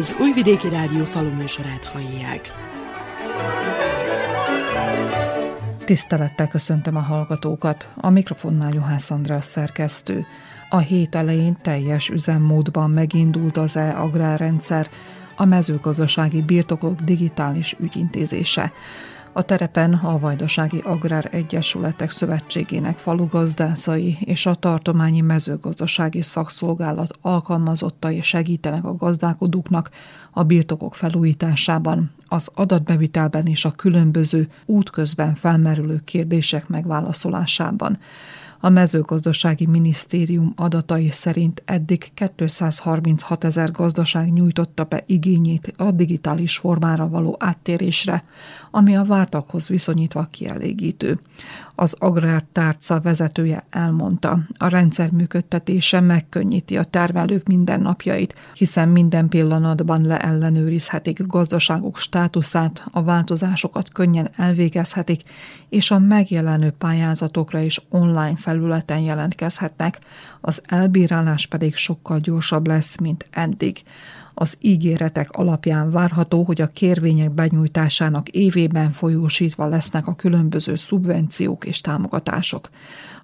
[0.00, 2.52] Az Újvidéki Rádió faluműsorát hallják.
[5.84, 7.92] Tisztelettel köszöntöm a hallgatókat.
[7.96, 10.26] A mikrofonnál Juhász András szerkesztő.
[10.68, 14.88] A hét elején teljes üzemmódban megindult az e-agrárrendszer,
[15.36, 18.72] a mezőgazdasági birtokok digitális ügyintézése.
[19.32, 28.84] A terepen a Vajdasági Agrár Egyesületek Szövetségének falugazdászai és a tartományi mezőgazdasági szakszolgálat alkalmazottai segítenek
[28.84, 29.90] a gazdálkodóknak
[30.30, 37.98] a birtokok felújításában, az adatbevitelben és a különböző útközben felmerülő kérdések megválaszolásában.
[38.62, 47.08] A mezőgazdasági minisztérium adatai szerint eddig 236 ezer gazdaság nyújtotta be igényét a digitális formára
[47.08, 48.24] való áttérésre,
[48.70, 51.18] ami a vártakhoz viszonyítva kielégítő.
[51.74, 61.26] Az agrártárca vezetője elmondta, a rendszer működtetése megkönnyíti a termelők mindennapjait, hiszen minden pillanatban leellenőrizhetik
[61.26, 65.22] gazdaságok státuszát, a változásokat könnyen elvégezhetik,
[65.68, 69.98] és a megjelenő pályázatokra is online felületen jelentkezhetnek,
[70.40, 73.82] az elbírálás pedig sokkal gyorsabb lesz, mint eddig.
[74.40, 81.80] Az ígéretek alapján várható, hogy a kérvények benyújtásának évében folyósítva lesznek a különböző szubvenciók és
[81.80, 82.68] támogatások.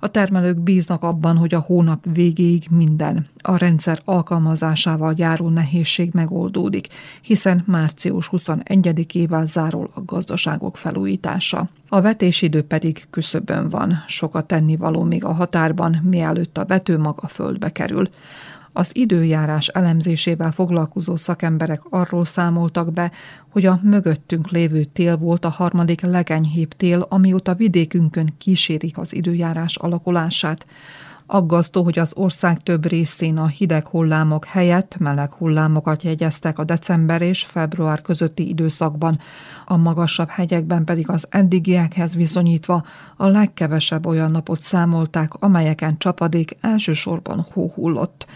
[0.01, 6.89] A termelők bíznak abban, hogy a hónap végéig minden, a rendszer alkalmazásával járó nehézség megoldódik,
[7.23, 11.69] hiszen március 21-ével zárul a gazdaságok felújítása.
[11.89, 17.73] A vetésidő pedig küszöbön van, sokat tennivaló még a határban, mielőtt a vetőmag a földbe
[17.73, 18.09] kerül.
[18.79, 23.11] Az időjárás elemzésével foglalkozó szakemberek arról számoltak be,
[23.49, 29.77] hogy a mögöttünk lévő tél volt a harmadik legenyhébb tél, amióta vidékünkön kísérik az időjárás
[29.77, 30.67] alakulását.
[31.27, 37.23] Aggasztó, hogy az ország több részén a hideg hullámok helyett meleg hullámokat jegyeztek a december
[37.23, 39.19] és február közötti időszakban,
[39.65, 42.85] a magasabb hegyekben pedig az eddigiekhez viszonyítva
[43.17, 48.27] a legkevesebb olyan napot számolták, amelyeken csapadék elsősorban hó hullott.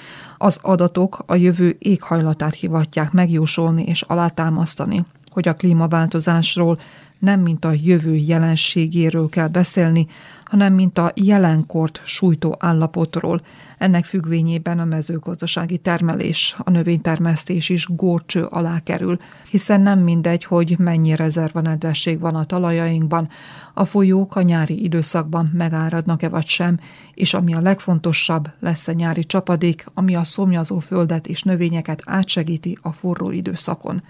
[0.42, 6.78] Az adatok a jövő éghajlatát hivatják megjósolni és alátámasztani, hogy a klímaváltozásról
[7.18, 10.06] nem mint a jövő jelenségéről kell beszélni,
[10.44, 13.42] hanem mint a jelenkort sújtó állapotról.
[13.80, 19.16] Ennek függvényében a mezőgazdasági termelés, a növénytermesztés is górcső alá kerül,
[19.50, 23.28] hiszen nem mindegy, hogy mennyi rezervanedvesség van a talajainkban,
[23.74, 26.80] a folyók a nyári időszakban megáradnak-e vagy sem,
[27.14, 32.78] és ami a legfontosabb, lesz a nyári csapadék, ami a szomjazó földet és növényeket átsegíti
[32.82, 34.02] a forró időszakon.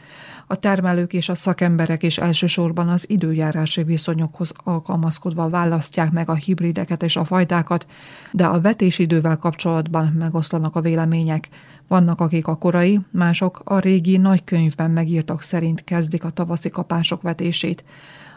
[0.50, 7.02] A termelők és a szakemberek is elsősorban az időjárási viszonyokhoz alkalmazkodva választják meg a hibrideket
[7.02, 7.86] és a fajtákat,
[8.32, 11.48] de a vetésidővel kapcsolatban megoszlanak a vélemények.
[11.88, 17.84] Vannak, akik a korai, mások a régi nagykönyvben megírtak szerint kezdik a tavaszi kapások vetését.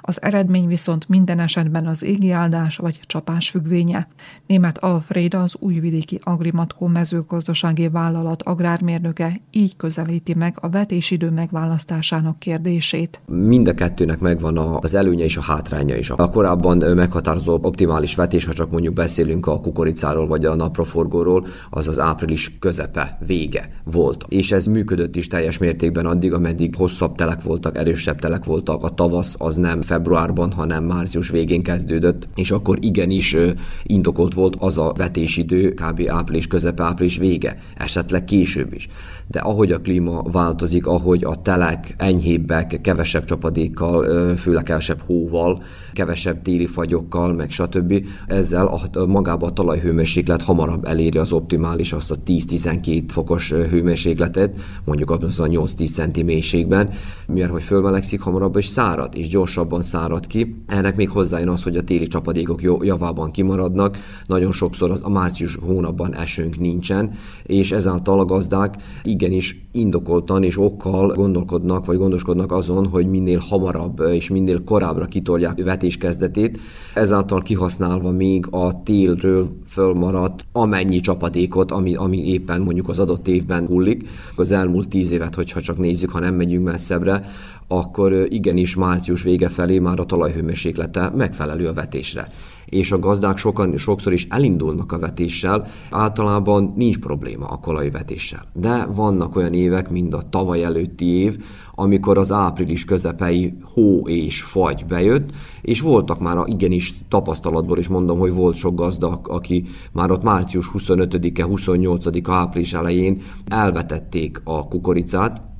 [0.05, 4.07] Az eredmény viszont minden esetben az égi áldás vagy csapás függvénye.
[4.47, 13.21] Német Alfred az újvidéki Agrimatkó mezőgazdasági vállalat agrármérnöke így közelíti meg a vetésidő megválasztásának kérdését.
[13.25, 16.09] Mind a kettőnek megvan az előnye és a hátránya is.
[16.09, 21.87] A korábban meghatározó optimális vetés, ha csak mondjuk beszélünk a kukoricáról vagy a napraforgóról, az
[21.87, 24.25] az április közepe, vége volt.
[24.27, 28.83] És ez működött is teljes mértékben addig, ameddig hosszabb telek voltak, erősebb telek voltak.
[28.83, 33.35] A tavasz az nem februárban, hanem március végén kezdődött, és akkor igenis
[33.83, 36.01] indokolt volt az a vetésidő, kb.
[36.07, 38.89] április közepe, április vége, esetleg később is.
[39.27, 46.41] De ahogy a klíma változik, ahogy a telek enyhébbek, kevesebb csapadékkal, főleg kevesebb hóval, kevesebb
[46.41, 48.05] téli fagyokkal, meg stb.
[48.27, 54.55] Ezzel a, magába a talajhőmérséklet hamarabb eléri az optimális, azt a 10-12 fokos hőmérsékletet,
[54.85, 56.89] mondjuk az a 8-10 centi mélységben,
[57.27, 60.55] miért hogy fölmelegszik hamarabb, és szárad, és gyorsabban szárad ki.
[60.67, 65.57] Ennek még hozzájön az, hogy a téli csapadékok javában kimaradnak, nagyon sokszor az a március
[65.65, 67.11] hónapban esőnk nincsen,
[67.43, 74.01] és ezáltal a gazdák igenis indokoltan és okkal gondolkodnak, vagy gondoskodnak azon, hogy minél hamarabb
[74.11, 76.59] és minél korábbra kitolják vetés kezdetét,
[76.93, 83.65] ezáltal kihasználva még a télről fölmaradt amennyi csapadékot, ami, ami éppen mondjuk az adott évben
[83.67, 84.09] hullik.
[84.35, 87.25] Az elmúlt tíz évet, hogyha csak nézzük, ha nem megyünk messzebbre,
[87.67, 92.27] akkor igenis március vége felé már a talajhőmérséklete megfelelő a vetésre
[92.73, 98.41] és a gazdák sokan, sokszor is elindulnak a vetéssel, általában nincs probléma a kolajvetéssel.
[98.53, 101.37] De vannak olyan évek, mint a tavaly előtti év,
[101.75, 105.31] amikor az április közepei hó és fagy bejött,
[105.61, 110.23] és voltak már a igenis tapasztalatból is mondom, hogy volt sok gazda, aki már ott
[110.23, 115.52] március 25-e, 28-a április elején elvetették a kukoricát,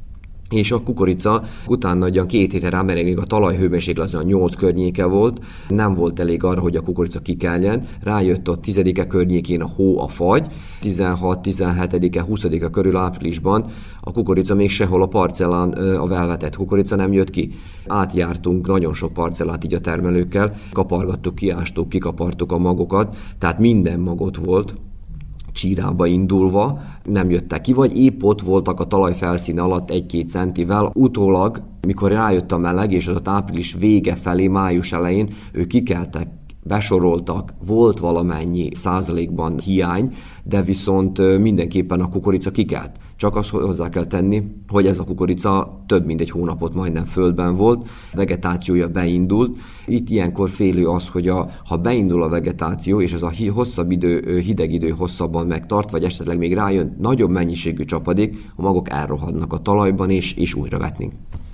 [0.50, 5.06] és a kukorica utána ugyan két hétre rá, mert még a talajhőmérséklet olyan 8 környéke
[5.06, 10.00] volt, nem volt elég arra, hogy a kukorica kikeljen, rájött a 10 környékén a hó,
[10.00, 10.48] a fagy,
[10.82, 13.66] 16, 17, 20 körül áprilisban
[14.02, 17.50] a kukorica még sehol a parcellán a velvetett kukorica nem jött ki.
[17.88, 24.38] Átjártunk nagyon sok parcellát így a termelőkkel, kapargattuk, kiástuk, kikapartuk a magokat, tehát minden magot
[24.38, 24.76] volt,
[25.54, 30.92] csírába indulva nem jöttek ki, vagy épp ott voltak a talaj felszíne alatt egy-két centivel.
[30.94, 36.28] Utólag, mikor rájött a meleg, és az április vége felé, május elején, ők kikeltek
[36.64, 40.14] besoroltak, volt valamennyi százalékban hiány,
[40.44, 42.92] de viszont mindenképpen a kukorica kikelt.
[43.16, 47.56] Csak azt hozzá kell tenni, hogy ez a kukorica több mint egy hónapot majdnem földben
[47.56, 49.58] volt, vegetációja beindult.
[49.86, 54.40] Itt ilyenkor félő az, hogy a, ha beindul a vegetáció, és ez a hosszabb idő,
[54.40, 59.62] hideg idő hosszabban megtart, vagy esetleg még rájön nagyobb mennyiségű csapadék, a magok elrohadnak a
[59.62, 61.14] talajban, és, és újra vetnénk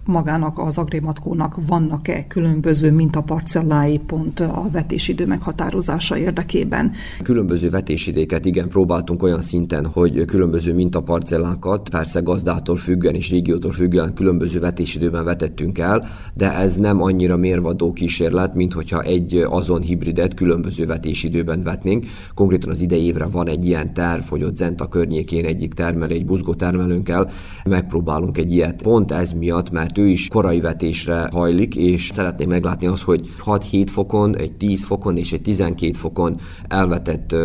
[0.09, 6.91] magának az agrématkónak vannak-e különböző mintaparcellái pont a vetésidő meghatározása érdekében?
[7.23, 14.13] Különböző vetésidéket igen, próbáltunk olyan szinten, hogy különböző mintaparcellákat, persze gazdától függően és régiótól függően
[14.13, 20.33] különböző vetésidőben vetettünk el, de ez nem annyira mérvadó kísérlet, mint hogyha egy azon hibridet
[20.33, 22.05] különböző vetésidőben vetnénk.
[22.33, 26.25] Konkrétan az idei évre van egy ilyen terv, hogy ott Zenta környékén egyik termelő, egy
[26.25, 27.29] buzgó termelőnkkel
[27.65, 28.81] megpróbálunk egy ilyet.
[28.81, 33.85] Pont ez miatt, mert ő is korai vetésre hajlik, és szeretné meglátni azt, hogy 6-7
[33.91, 36.35] fokon, egy 10 fokon és egy 12 fokon
[36.67, 37.35] elvetett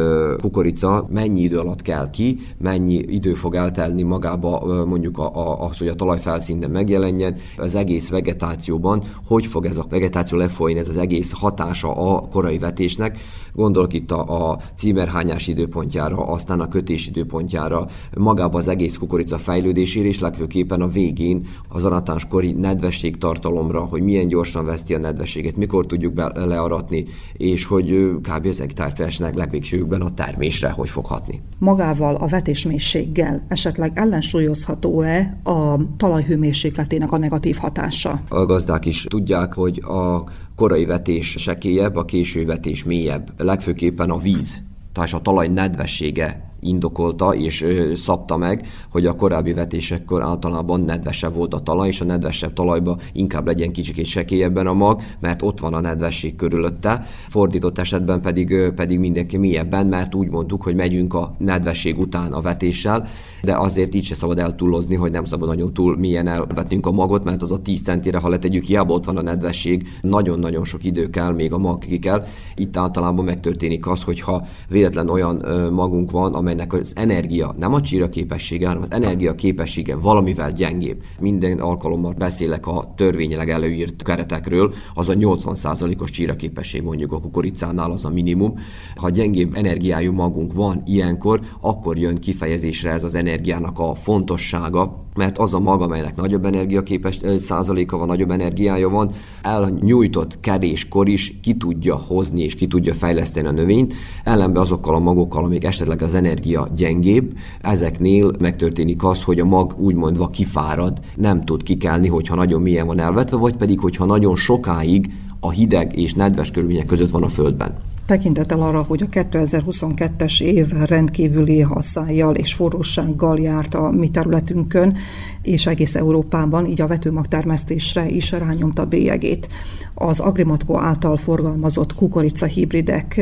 [0.40, 5.78] kukorica mennyi idő alatt kell ki, mennyi idő fog eltelni magába mondjuk a, a, az,
[5.78, 10.96] hogy a talajfelszínen megjelenjen, az egész vegetációban, hogy fog ez a vegetáció lefolyni, ez az
[10.96, 13.18] egész hatása a korai vetésnek.
[13.52, 17.86] Gondolok itt a, a címerhányás időpontjára, aztán a kötés időpontjára,
[18.16, 24.02] magába az egész kukorica fejlődésére, és legfőképpen a végén az aratáskor akkori nedvesség tartalomra, hogy
[24.02, 28.46] milyen gyorsan veszti a nedvességet, mikor tudjuk be, learatni, és hogy kb.
[28.46, 31.42] az hektárpersnek legvégsőkben a termésre hogy fog hatni.
[31.58, 38.20] Magával a vetésmészséggel esetleg ellensúlyozható-e a talajhőmérsékletének a negatív hatása?
[38.28, 40.24] A gazdák is tudják, hogy a
[40.56, 43.32] korai vetés sekélyebb, a késő vetés mélyebb.
[43.36, 44.62] Legfőképpen a víz,
[44.92, 51.54] tehát a talaj nedvessége indokolta és szabta meg, hogy a korábbi vetésekkor általában nedvesebb volt
[51.54, 55.74] a talaj, és a nedvesebb talajba inkább legyen kicsikét sekélyebben a mag, mert ott van
[55.74, 57.06] a nedvesség körülötte.
[57.28, 62.40] Fordított esetben pedig, pedig mindenki mélyebben, mert úgy mondtuk, hogy megyünk a nedvesség után a
[62.40, 63.06] vetéssel,
[63.42, 67.24] de azért így se szabad eltúlozni, hogy nem szabad nagyon túl milyen elvetnünk a magot,
[67.24, 71.10] mert az a 10 centire, ha letegyük, hiába ott van a nedvesség, nagyon-nagyon sok idő
[71.10, 72.24] kell, még a mag ki kell.
[72.56, 77.80] Itt általában megtörténik az, hogyha véletlen olyan magunk van, amely amelynek az energia, nem a
[77.80, 81.02] csíra képessége, hanem az energia képessége valamivel gyengébb.
[81.20, 87.90] Minden alkalommal beszélek a törvényileg előírt keretekről, az a 80%-os csíra képesség mondjuk a kukoricánál
[87.90, 88.54] az a minimum.
[88.94, 95.38] Ha gyengébb energiájú magunk van ilyenkor, akkor jön kifejezésre ez az energiának a fontossága, mert
[95.38, 99.10] az a mag, amelynek nagyobb energiaképes százaléka van, nagyobb energiája van,
[99.42, 103.94] elnyújtott keréskor is ki tudja hozni és ki tudja fejleszteni a növényt,
[104.24, 109.74] ellenbe azokkal a magokkal, amik esetleg az energia gyengébb, ezeknél megtörténik az, hogy a mag
[109.78, 115.10] úgymondva kifárad, nem tud kikelni, hogyha nagyon mélyen van elvetve, vagy pedig, hogyha nagyon sokáig
[115.44, 117.74] a hideg és nedves körülmények között van a földben.
[118.06, 124.96] Tekintettel arra, hogy a 2022-es év rendkívüli haszájjal és forrósággal járt a mi területünkön,
[125.42, 129.48] és egész Európában, így a vetőmagtermesztésre is rányomta bélyegét.
[129.94, 133.20] Az Agrimatko által forgalmazott kukorica hibridek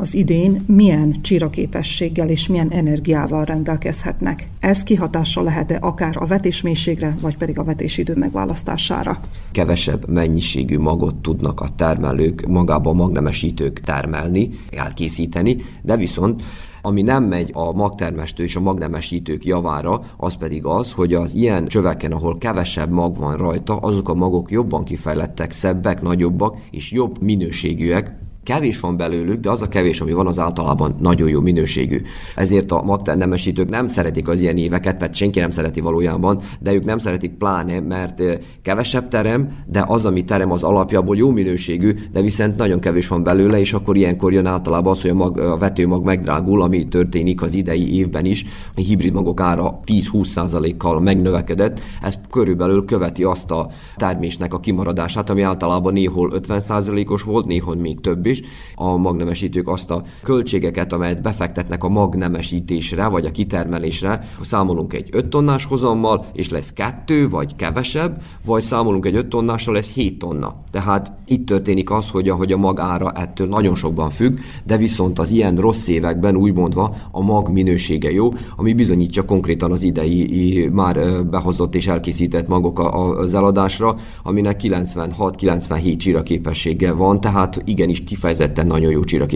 [0.00, 4.48] az idén milyen csíraképességgel és milyen energiával rendelkezhetnek.
[4.60, 9.20] Ez kihatással lehet-e akár a vetésmélységre, vagy pedig a vetésidő megválasztására?
[9.52, 16.42] Kevesebb mennyiségű magot tudnak a termelők, magában a magnemesítők termelni, elkészíteni, de viszont
[16.82, 21.66] ami nem megy a magtermesztő és a magnemesítők javára, az pedig az, hogy az ilyen
[21.66, 27.22] csöveken, ahol kevesebb mag van rajta, azok a magok jobban kifejlettek, szebbek, nagyobbak és jobb
[27.22, 32.02] minőségűek, Kevés van belőlük, de az a kevés, ami van, az általában nagyon jó minőségű.
[32.36, 36.84] Ezért a magnemesítők nem szeretik az ilyen éveket, mert senki nem szereti valójában, de ők
[36.84, 38.22] nem szeretik pláne, mert
[38.62, 43.22] kevesebb terem, de az, ami terem, az alapjából jó minőségű, de viszont nagyon kevés van
[43.22, 47.42] belőle, és akkor ilyenkor jön általában az, hogy a, mag, a vetőmag megdrágul, ami történik
[47.42, 48.44] az idei évben is.
[48.74, 55.42] A hibrid magok ára 10-20%-kal megnövekedett, ez körülbelül követi azt a termésnek a kimaradását, ami
[55.42, 58.48] általában néhol 50%-os volt, néhol még több is, is.
[58.74, 65.28] A magnemesítők azt a költségeket, amelyet befektetnek a magnemesítésre, vagy a kitermelésre, számolunk egy 5
[65.28, 70.54] tonnás hozammal, és lesz kettő, vagy kevesebb, vagy számolunk egy 5 tonnással, lesz 7 tonna.
[70.70, 75.18] Tehát itt történik az, hogy a, hogy a magára ettől nagyon sokban függ, de viszont
[75.18, 80.68] az ilyen rossz években úgy mondva a mag minősége jó, ami bizonyítja konkrétan az idei
[80.72, 82.78] már behozott és elkészített magok
[83.18, 89.26] az eladásra, aminek 96-97 csíra képessége van, tehát igenis kifejezetten nagyon jó csíra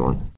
[0.00, 0.35] van.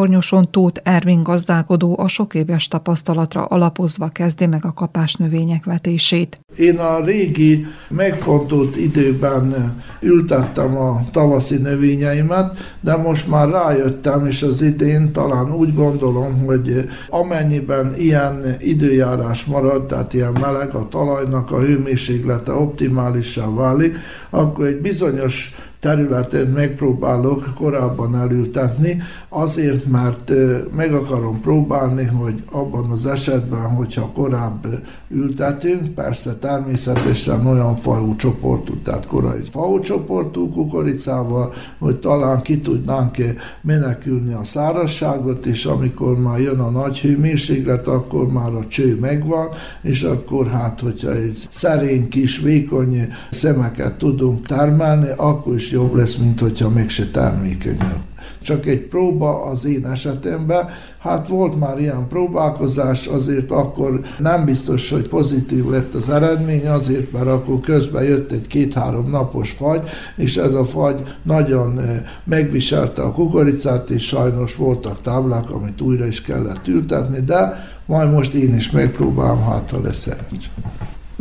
[0.00, 6.40] Tornyoson Tóth Ervin gazdálkodó a sok éves tapasztalatra alapozva kezdi meg a kapás növények vetését.
[6.56, 14.62] Én a régi megfontolt időben ültettem a tavaszi növényeimet, de most már rájöttem, és az
[14.62, 21.58] idén talán úgy gondolom, hogy amennyiben ilyen időjárás marad, tehát ilyen meleg a talajnak, a
[21.58, 23.98] hőmérséklete optimálissá válik,
[24.30, 30.32] akkor egy bizonyos területén megpróbálok korábban elültetni, azért, mert
[30.76, 34.66] meg akarom próbálni, hogy abban az esetben, hogyha korább
[35.08, 43.16] ültetünk, persze természetesen olyan fajú csoportú, tehát korai fajú csoportú kukoricával, hogy talán ki tudnánk
[43.62, 49.48] menekülni a szárazságot, és amikor már jön a nagy hőmérséklet, akkor már a cső megvan,
[49.82, 56.16] és akkor hát, hogyha egy szerény kis vékony szemeket tudunk termelni, akkor is jobb lesz,
[56.16, 58.00] mint hogyha meg se termékenyebb.
[58.42, 64.90] Csak egy próba az én esetemben, hát volt már ilyen próbálkozás, azért akkor nem biztos,
[64.90, 70.36] hogy pozitív lett az eredmény, azért, mert akkor közben jött egy két-három napos fagy, és
[70.36, 76.22] ez a fagy nagyon eh, megviselte a kukoricát, és sajnos voltak táblák, amit újra is
[76.22, 80.48] kellett ültetni, de majd most én is megpróbálom, hát ha lesz szerencsé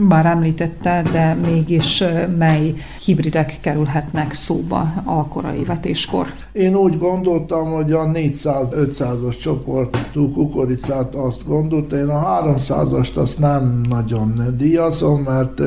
[0.07, 2.03] bár említette, de mégis
[2.37, 6.27] mely hibridek kerülhetnek szóba a korai vetéskor?
[6.51, 13.81] Én úgy gondoltam, hogy a 400-500-as csoportú kukoricát azt gondoltam, én a 300-ast azt nem
[13.89, 15.61] nagyon díjazom, mert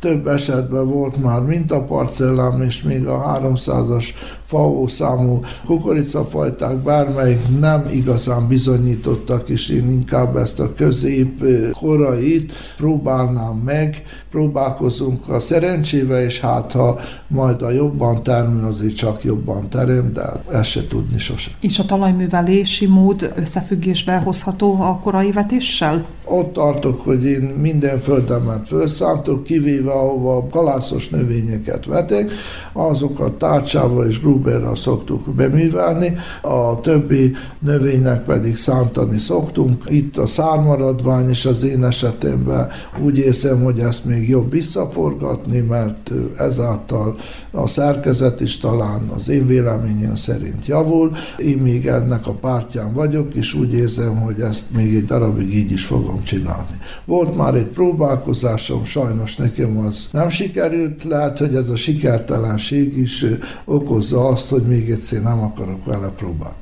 [0.00, 4.08] több esetben volt már mintaparcellám, és még a 300-as
[4.52, 13.56] FAO számú kukoricafajták bármelyik nem igazán bizonyítottak, és én inkább ezt a közép korait próbálnám
[13.64, 20.12] meg, próbálkozunk a szerencsével, és hát ha majd a jobban termő, azért csak jobban terem,
[20.12, 21.52] de ezt se tudni sosem.
[21.60, 26.04] És a talajművelési mód összefüggésbe hozható a korai vetéssel?
[26.24, 32.30] Ott tartok, hogy én minden földemet felszántok, kivéve ahova kalászos növényeket vetek,
[32.72, 39.84] azokat tárcsával és gruberral szoktuk beművelni, a többi növénynek pedig szántani szoktunk.
[39.88, 42.68] Itt a szármaradvány és az én esetemben
[43.04, 47.16] úgy érzem, hogy ezt még jobb visszaforgatni, mert ezáltal
[47.50, 51.12] a szerkezet is talán az én véleményem szerint javul.
[51.38, 55.72] Én még ennek a pártján vagyok, és úgy érzem, hogy ezt még egy darabig így
[55.72, 56.76] is fogom csinálni.
[57.04, 63.24] Volt már egy próbálkozásom, sajnos nekem az nem sikerült, lehet, hogy ez a sikertelenség is
[63.64, 66.61] okozza azt, hogy még egyszer nem akarok vele próbálkozni.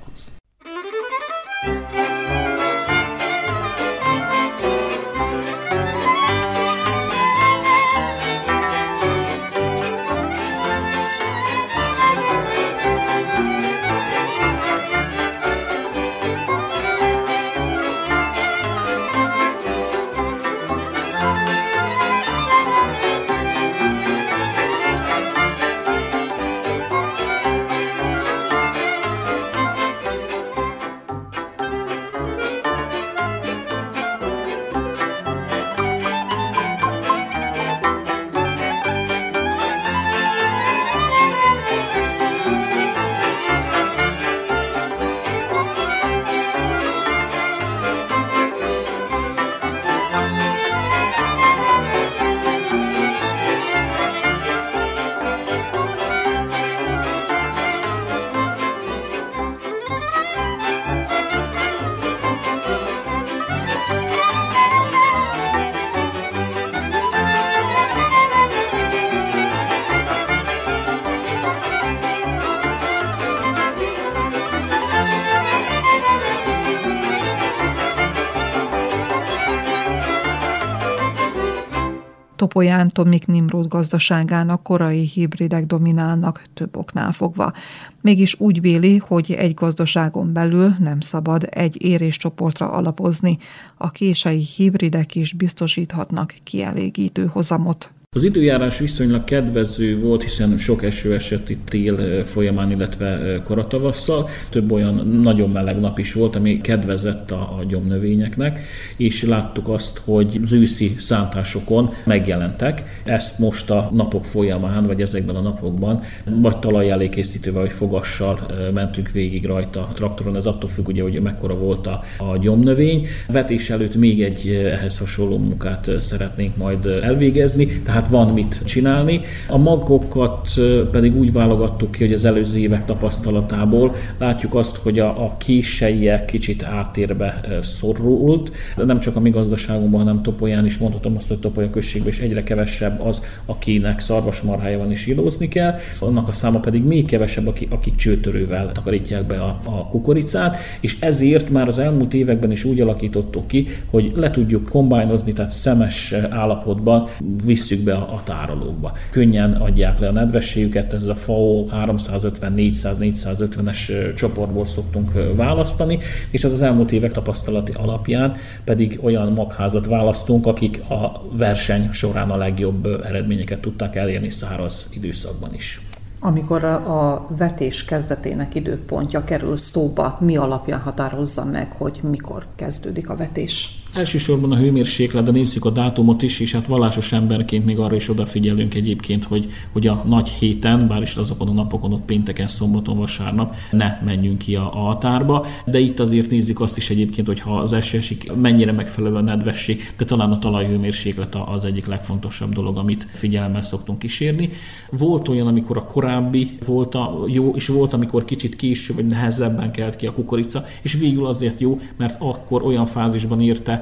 [82.40, 87.52] Topolyán Tomik Nimrod gazdaságának korai hibridek dominálnak több oknál fogva.
[88.00, 93.38] Mégis úgy véli, hogy egy gazdaságon belül nem szabad egy éréscsoportra alapozni.
[93.76, 97.92] A kései hibridek is biztosíthatnak kielégítő hozamot.
[98.16, 104.28] Az időjárás viszonylag kedvező volt, hiszen sok eső esett itt tél folyamán, illetve koratavasszal.
[104.48, 108.60] Több olyan nagyon meleg nap is volt, ami kedvezett a, a gyomnövényeknek,
[108.96, 113.00] és láttuk azt, hogy az szántásokon megjelentek.
[113.04, 119.44] Ezt most a napok folyamán, vagy ezekben a napokban, vagy talajellékészítővel, vagy fogassal mentünk végig
[119.44, 120.36] rajta a traktoron.
[120.36, 123.06] Ez attól függ, ugye, hogy mekkora volt a, a gyomnövény.
[123.28, 127.66] Vetés előtt még egy ehhez hasonló munkát szeretnénk majd elvégezni.
[127.66, 129.20] Tehát tehát van mit csinálni.
[129.48, 130.48] A magokat
[130.90, 136.24] pedig úgy válogattuk ki, hogy az előző évek tapasztalatából látjuk azt, hogy a, a késeiek
[136.24, 138.52] kicsit áttérbe szorult.
[138.76, 142.42] Nem csak a mi gazdaságunkban, hanem Topolyán is mondhatom azt, hogy Topolya községben is egyre
[142.42, 145.74] kevesebb az, akinek szarvasmarhája van és írózni kell.
[145.98, 150.96] Annak a száma pedig még kevesebb, akik, akik csőtörővel takarítják be a, a kukoricát, és
[151.00, 156.14] ezért már az elmúlt években is úgy alakítottuk ki, hogy le tudjuk kombájnozni, tehát szemes
[156.30, 157.08] állapotban
[157.44, 158.92] visszük be be a, tárolókba.
[159.10, 165.98] Könnyen adják le a nedvességüket, ez a FAO 350-400-450-es csoportból szoktunk választani,
[166.30, 172.30] és ez az elmúlt évek tapasztalati alapján pedig olyan magházat választunk, akik a verseny során
[172.30, 175.80] a legjobb eredményeket tudták elérni száraz időszakban is.
[176.22, 183.16] Amikor a vetés kezdetének időpontja kerül szóba, mi alapján határozza meg, hogy mikor kezdődik a
[183.16, 183.82] vetés?
[183.94, 188.08] Elsősorban a hőmérséklet, de nézzük a dátumot is, és hát vallásos emberként még arra is
[188.08, 192.98] odafigyelünk egyébként, hogy, hogy a nagy héten, bár is azokon a napokon, ott pénteken, szombaton,
[192.98, 197.56] vasárnap ne menjünk ki a altárba, de itt azért nézzük azt is egyébként, hogy ha
[197.56, 202.76] az eső esik, mennyire megfelelő a nedvesség, de talán a talajhőmérséklet az egyik legfontosabb dolog,
[202.76, 204.50] amit figyelemmel szoktunk kísérni.
[204.90, 209.70] Volt olyan, amikor a korábbi volt a jó, és volt, amikor kicsit később vagy nehezebben
[209.70, 213.78] kelt ki a kukorica, és végül azért jó, mert akkor olyan fázisban érte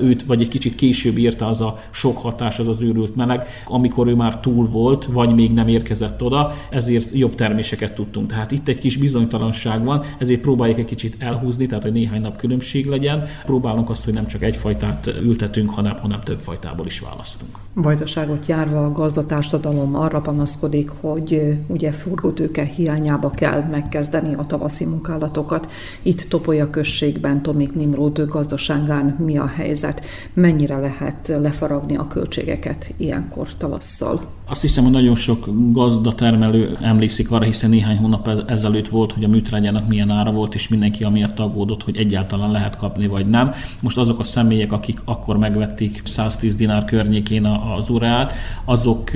[0.00, 4.06] őt, vagy egy kicsit később érte az a sok hatás, az az őrült meleg, amikor
[4.06, 8.30] ő már túl volt, vagy még nem érkezett oda, ezért jobb terméseket tudtunk.
[8.30, 12.36] Tehát itt egy kis bizonytalanság van, ezért próbáljuk egy kicsit elhúzni, tehát hogy néhány nap
[12.36, 13.24] különbség legyen.
[13.44, 17.58] Próbálunk azt, hogy nem csak egy fajtát ültetünk, hanem, hanem több fajtából is választunk.
[17.74, 25.70] Vajdaságot járva a gazdatársadalom arra panaszkodik, hogy ugye forgótőke hiányába kell megkezdeni a tavaszi munkálatokat.
[26.02, 33.56] Itt Topolya községben Tomik Nimród gazdaságán mi a helyzet, mennyire lehet lefaragni a költségeket ilyenkor
[33.56, 34.20] tavasszal.
[34.48, 39.24] Azt hiszem, hogy nagyon sok gazda termelő emlékszik arra, hiszen néhány hónap ezelőtt volt, hogy
[39.24, 43.52] a műtrágyának milyen ára volt, és mindenki amiatt aggódott, hogy egyáltalán lehet kapni, vagy nem.
[43.80, 47.44] Most azok a személyek, akik akkor megvették 110 dinár környékén
[47.76, 48.32] az ureát,
[48.64, 49.10] azok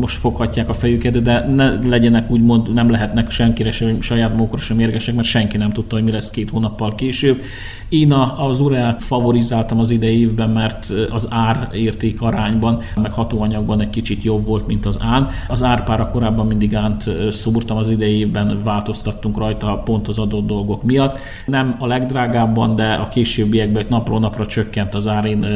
[0.00, 4.80] most foghatják a fejüket, de ne legyenek úgymond, nem lehetnek senkire sem, saját magukra sem
[4.80, 7.40] érgesek, mert senki nem tudta, hogy mi lesz két hónappal később.
[7.88, 13.90] Én az ureát favorizáltam az idei évben, mert az ár érték arányban, meg hatóanyagban egy
[13.90, 15.28] kicsit jobb volt, mint az án.
[15.48, 21.18] Az árpára korábban mindig ánt szúrtam az idejében, változtattunk rajta pont az adott dolgok miatt.
[21.46, 25.46] Nem a legdrágábban, de a későbbiekben napról napra csökkent az ár, én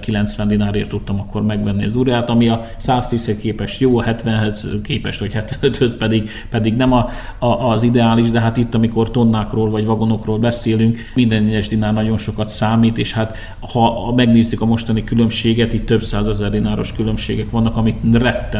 [0.00, 5.20] 90 dinárért tudtam akkor megvenni az uriát, ami a 110 képest jó, a 70-hez képest,
[5.20, 9.84] vagy 75-höz pedig, pedig nem a, a, az ideális, de hát itt, amikor tonnákról vagy
[9.84, 15.72] vagonokról beszélünk, minden egyes dinár nagyon sokat számít, és hát ha megnézzük a mostani különbséget,
[15.72, 18.10] itt több százezer dináros különbségek vannak, amit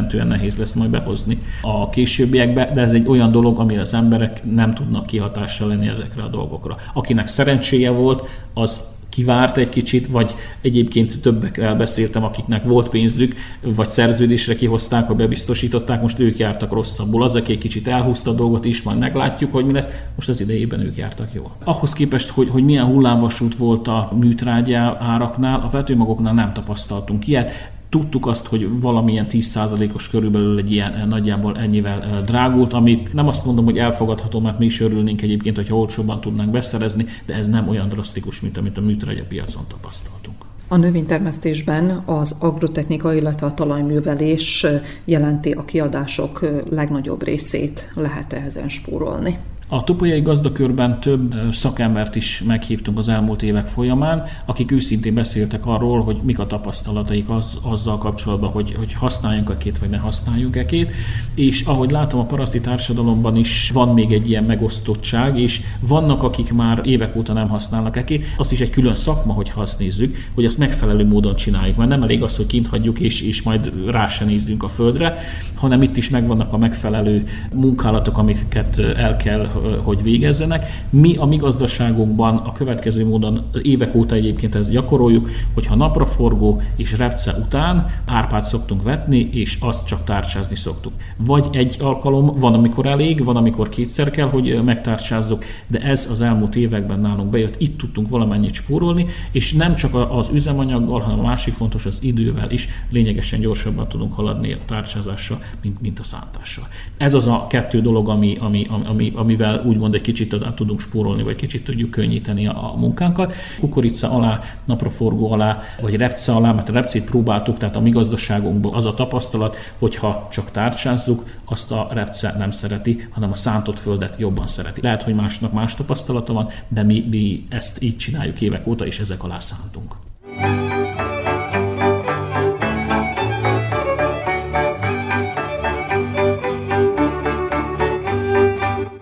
[0.01, 4.41] rettentően nehéz lesz majd behozni a későbbiekbe, de ez egy olyan dolog, amire az emberek
[4.55, 6.77] nem tudnak kihatással lenni ezekre a dolgokra.
[6.95, 13.89] Akinek szerencséje volt, az kivárt egy kicsit, vagy egyébként többekkel beszéltem, akiknek volt pénzük, vagy
[13.89, 17.23] szerződésre kihozták, vagy bebiztosították, most ők jártak rosszabbul.
[17.23, 20.41] Az, aki egy kicsit elhúzta a dolgot is, majd meglátjuk, hogy mi lesz, most az
[20.41, 21.51] idejében ők jártak jól.
[21.65, 27.51] Ahhoz képest, hogy, hogy milyen hullámvasút volt a műtrágya áraknál, a vetőmagoknál nem tapasztaltunk ilyet
[27.91, 33.29] tudtuk azt, hogy valamilyen 10%-os körülbelül egy ilyen eh, nagyjából ennyivel eh, drágult, ami nem
[33.29, 37.49] azt mondom, hogy elfogadható, mert mi is örülnénk egyébként, hogyha olcsóbban tudnánk beszerezni, de ez
[37.49, 40.37] nem olyan drasztikus, mint amit a műtrágya piacon tapasztaltunk.
[40.69, 48.43] A növénytermesztésben az agrotechnika, illetve a talajművelés eh, jelenti a kiadások legnagyobb részét, lehet -e
[48.47, 49.39] ezen spórolni?
[49.73, 56.03] A topolyai gazdakörben több szakembert is meghívtunk az elmúlt évek folyamán, akik őszintén beszéltek arról,
[56.03, 60.57] hogy mik a tapasztalataik az, azzal kapcsolatban, hogy, hogy használjunk a két, vagy ne használjunk
[60.57, 60.93] a két.
[61.35, 66.53] És ahogy látom, a paraszti társadalomban is van még egy ilyen megosztottság, és vannak, akik
[66.53, 68.25] már évek óta nem használnak ekét.
[68.37, 71.77] Azt is egy külön szakma, hogy azt nézzük, hogy azt megfelelő módon csináljuk.
[71.77, 75.19] Mert nem elég az, hogy kint hagyjuk, és, és majd rá se nézzünk a földre,
[75.55, 80.87] hanem itt is megvannak a megfelelő munkálatok, amiket el kell, hogy végezzenek.
[80.91, 86.97] Mi a mi gazdaságunkban a következő módon évek óta egyébként ezt gyakoroljuk, hogyha napraforgó és
[86.97, 90.93] repce után árpát szoktunk vetni, és azt csak tárcsázni szoktuk.
[91.17, 96.21] Vagy egy alkalom, van amikor elég, van amikor kétszer kell, hogy megtárcsázzuk, de ez az
[96.21, 101.23] elmúlt években nálunk bejött, itt tudtunk valamennyit spórolni, és nem csak az üzemanyaggal, hanem a
[101.23, 106.65] másik fontos az idővel is lényegesen gyorsabban tudunk haladni a tárcsázással, mint, mint a szántással.
[106.97, 111.37] Ez az a kettő dolog, ami, ami, ami, amivel úgymond egy kicsit tudunk spórolni, vagy
[111.37, 113.33] kicsit tudjuk könnyíteni a, a munkánkat.
[113.61, 118.75] Kukorica alá, napraforgó alá, vagy repce alá, mert a repcét próbáltuk, tehát a mi gazdaságunkban
[118.75, 124.15] az a tapasztalat, hogyha csak tárcsázzuk, azt a repce nem szereti, hanem a szántott földet
[124.19, 124.81] jobban szereti.
[124.81, 129.01] Lehet, hogy másnak más tapasztalata van, de mi, mi ezt így csináljuk évek óta, és
[129.01, 129.95] ezek alá szántunk.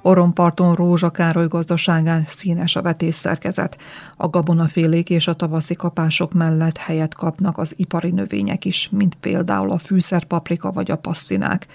[0.09, 3.79] Oromparton Rózsa Károly gazdaságán színes a vetésszerkezet.
[4.16, 9.71] A gabonafélék és a tavaszi kapások mellett helyet kapnak az ipari növények is, mint például
[9.71, 11.66] a fűszerpaprika vagy a pasztinák.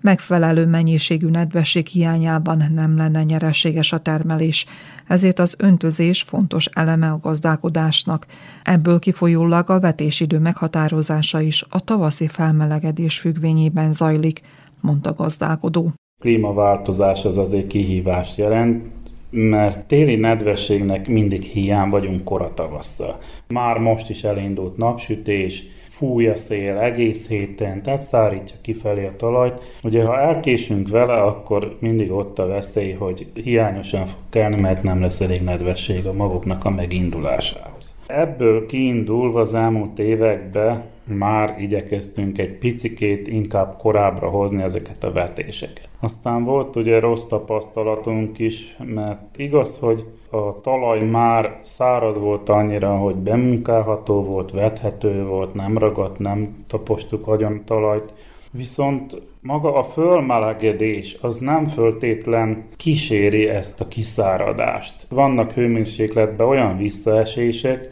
[0.00, 4.66] Megfelelő mennyiségű nedvesség hiányában nem lenne nyereséges a termelés,
[5.06, 8.26] ezért az öntözés fontos eleme a gazdálkodásnak.
[8.62, 14.40] Ebből kifolyólag a vetésidő meghatározása is a tavaszi felmelegedés függvényében zajlik,
[14.80, 18.84] mondta gazdálkodó klímaváltozás az azért kihívást jelent,
[19.30, 23.18] mert téli nedvességnek mindig hiány vagyunk kora tavasszal.
[23.48, 29.78] Már most is elindult napsütés, fúj a szél egész héten, tehát szárítja kifelé a talajt.
[29.82, 35.00] Ugye ha elkésünk vele, akkor mindig ott a veszély, hogy hiányosan fog kelni, mert nem
[35.00, 38.00] lesz elég nedvesség a maguknak a megindulásához.
[38.06, 45.89] Ebből kiindulva az elmúlt években már igyekeztünk egy picikét inkább korábbra hozni ezeket a vetéseket.
[46.00, 52.96] Aztán volt ugye rossz tapasztalatunk is, mert igaz, hogy a talaj már száraz volt annyira,
[52.96, 58.12] hogy bemunkálható volt, vethető volt, nem ragadt, nem tapostuk agyon talajt,
[58.52, 65.06] Viszont maga a fölmelegedés az nem föltétlen kíséri ezt a kiszáradást.
[65.08, 67.88] Vannak hőmérsékletben olyan visszaesések,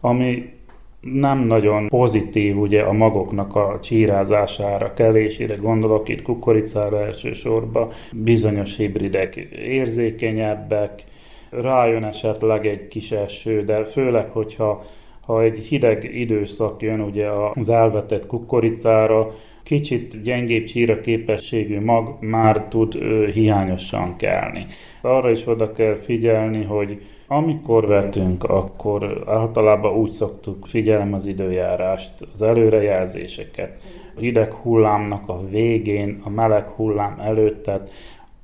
[0.00, 0.52] ami
[1.00, 9.36] nem nagyon pozitív ugye a magoknak a csírázására, kelésére, gondolok itt kukoricára elsősorban, bizonyos hibridek
[9.56, 11.04] érzékenyebbek,
[11.50, 14.84] rájön esetleg egy kis eső, de főleg, hogyha
[15.20, 19.34] ha egy hideg időszak jön ugye az elvetett kukoricára,
[19.68, 24.66] kicsit gyengébb csíra képességű mag már tud ö, hiányosan kelni.
[25.02, 32.26] Arra is oda kell figyelni, hogy amikor vetünk, akkor általában úgy szoktuk figyelem az időjárást,
[32.32, 33.76] az előrejelzéseket.
[34.16, 37.90] A hideg hullámnak a végén, a meleg hullám előtt, tehát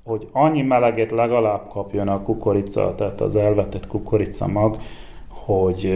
[0.03, 4.77] hogy annyi meleget legalább kapjon a kukorica, tehát az elvetett kukorica mag,
[5.29, 5.93] hogy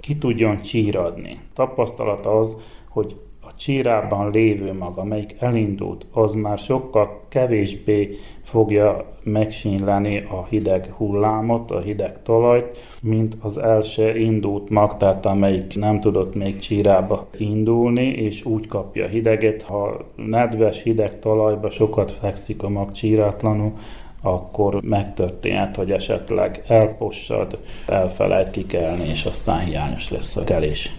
[0.00, 1.38] ki tudjon csíradni.
[1.54, 2.56] Tapasztalat az,
[2.88, 3.16] hogy
[3.60, 8.10] csírában lévő mag, amelyik elindult, az már sokkal kevésbé
[8.42, 15.76] fogja megsínleni a hideg hullámot, a hideg talajt, mint az első indult mag, tehát amelyik
[15.76, 22.62] nem tudott még csírába indulni, és úgy kapja hideget, ha nedves hideg talajba sokat fekszik
[22.62, 23.72] a mag csírátlanul,
[24.22, 30.90] akkor megtörténhet, hogy esetleg elpossad, elfelejt kikelni, és aztán hiányos lesz a kelés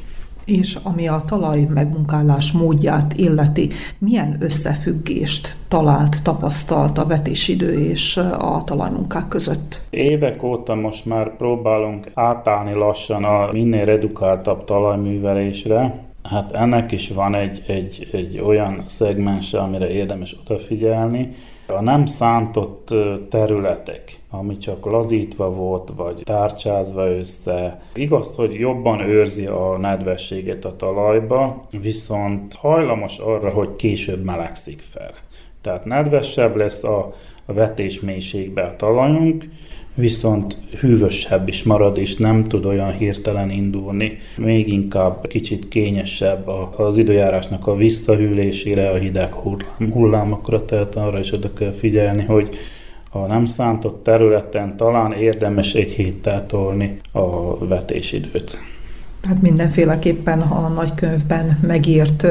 [0.51, 8.63] és ami a talaj megmunkálás módját illeti, milyen összefüggést talált, tapasztalt a vetésidő és a
[8.65, 9.81] talajmunkák között?
[9.89, 17.35] Évek óta most már próbálunk átállni lassan a minél redukáltabb talajművelésre, Hát ennek is van
[17.35, 21.29] egy, egy, egy olyan szegmense, amire érdemes odafigyelni,
[21.67, 22.93] a nem szántott
[23.29, 30.75] területek, ami csak lazítva volt, vagy tárcsázva össze, igaz, hogy jobban őrzi a nedvességet a
[30.75, 35.11] talajba, viszont hajlamos arra, hogy később melegszik fel.
[35.61, 37.13] Tehát nedvesebb lesz a,
[37.45, 39.45] vetés mélységbe a talajunk,
[39.95, 44.17] viszont hűvösebb is marad, és nem tud olyan hirtelen indulni.
[44.37, 49.33] Még inkább kicsit kényesebb az időjárásnak a visszahűlésére, a hideg
[49.91, 52.49] hullámokra, tehát arra is oda kell figyelni, hogy
[53.11, 58.59] a nem szántott területen talán érdemes egy héttel tolni a vetésidőt.
[59.27, 62.27] Hát mindenféleképpen a nagykönyvben megírt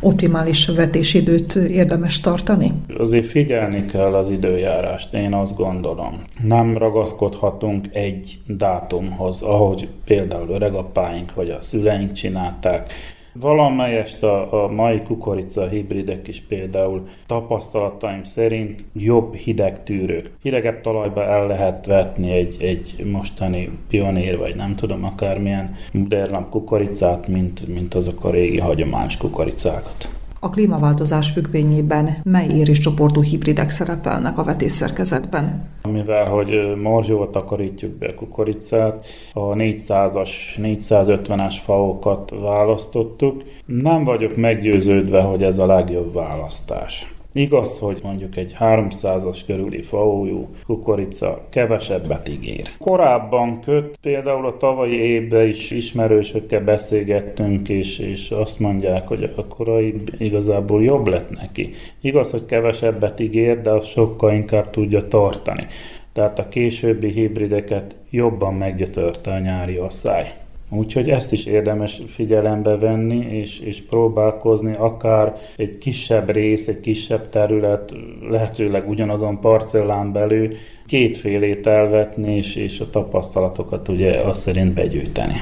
[0.00, 2.72] optimális vetésidőt érdemes tartani?
[2.98, 6.22] Azért figyelni kell az időjárást, én azt gondolom.
[6.42, 12.92] Nem ragaszkodhatunk egy dátumhoz, ahogy például öregapáink vagy a szüleink csinálták,
[13.32, 20.30] Valamelyest a, a mai kukorica hibridek is például tapasztalataim szerint jobb hideg tűrők.
[20.42, 27.28] Hidegebb talajba el lehet vetni egy, egy mostani pionér, vagy nem tudom akármilyen modern kukoricát,
[27.28, 30.21] mint, mint azok a régi hagyományos kukoricákat.
[30.44, 35.68] A klímaváltozás függvényében mely éréscsoportú hibridek szerepelnek a vetésszerkezetben?
[35.88, 43.42] Mivel, hogy morzsóval takarítjuk be a kukoricát, a 400-as, 450-es faokat választottuk.
[43.66, 47.14] Nem vagyok meggyőződve, hogy ez a legjobb választás.
[47.32, 52.70] Igaz, hogy mondjuk egy 300-as körüli faójú kukorica kevesebbet ígér.
[52.78, 59.46] Korábban köt, például a tavalyi évben is ismerősökkel beszélgettünk, és, és azt mondják, hogy a
[59.46, 61.70] korai igazából jobb lett neki.
[62.00, 65.66] Igaz, hogy kevesebbet ígér, de azt sokkal inkább tudja tartani.
[66.12, 70.41] Tehát a későbbi hibrideket jobban meggyötörte a nyári asszály.
[70.76, 77.28] Úgyhogy ezt is érdemes figyelembe venni, és, és próbálkozni akár egy kisebb rész, egy kisebb
[77.28, 77.94] terület,
[78.30, 80.54] lehetőleg ugyanazon parcellán belül
[80.86, 85.34] kétfélét elvetni, és, és a tapasztalatokat ugye azt szerint begyűjteni.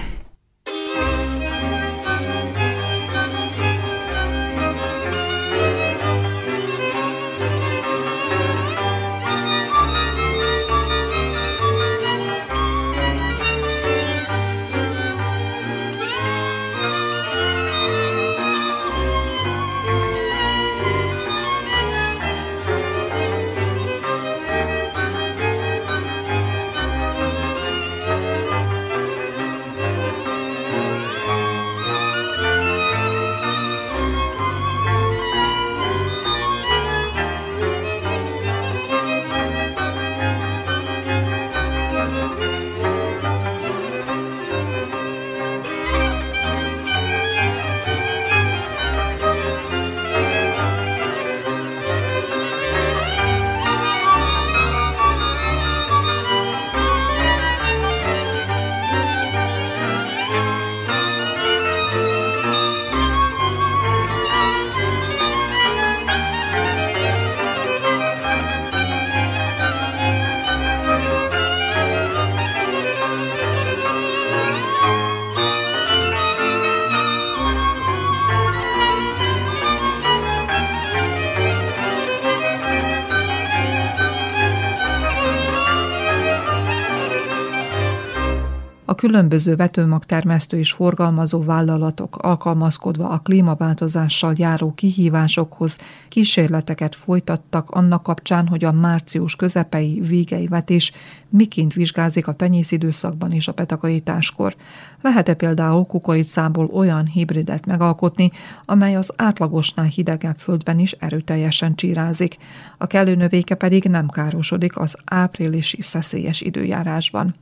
[89.01, 98.65] Különböző vetőmagtermesztő és forgalmazó vállalatok alkalmazkodva a klímaváltozással járó kihívásokhoz kísérleteket folytattak annak kapcsán, hogy
[98.65, 100.93] a március közepei végei vetés
[101.29, 104.55] miként vizsgázik a tenyészidőszakban és a betakarításkor.
[105.03, 108.31] Lehet-e például kukoricából olyan hibridet megalkotni,
[108.65, 112.37] amely az átlagosnál hidegebb földben is erőteljesen csírázik,
[112.79, 117.35] a kellő növéke pedig nem károsodik az áprilisi szeszélyes időjárásban.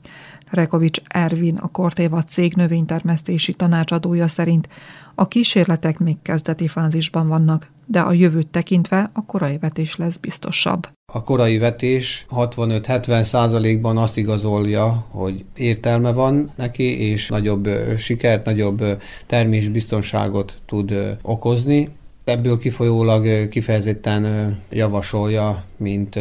[0.50, 4.68] Rekovics Ervin, a Kortéva cég növénytermesztési tanácsadója szerint
[5.14, 10.88] a kísérletek még kezdeti fázisban vannak, de a jövőt tekintve a korai vetés lesz biztosabb.
[11.12, 19.02] A korai vetés 65-70 százalékban azt igazolja, hogy értelme van neki, és nagyobb sikert, nagyobb
[19.26, 21.88] termésbiztonságot tud okozni.
[22.24, 26.18] Ebből kifolyólag kifejezetten javasolja mint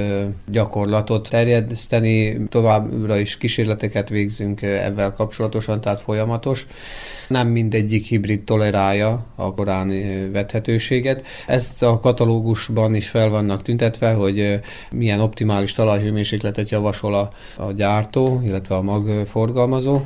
[0.51, 2.37] gyakorlatot terjeszteni.
[2.49, 6.67] Továbbra is kísérleteket végzünk ebben kapcsolatosan, tehát folyamatos.
[7.27, 9.91] Nem mindegyik hibrid tolerálja a korán
[10.31, 11.25] vethetőséget.
[11.47, 14.59] Ezt a katalógusban is fel vannak tüntetve, hogy
[14.91, 20.01] milyen optimális talajhőmérsékletet javasol a, a gyártó, illetve a magforgalmazó.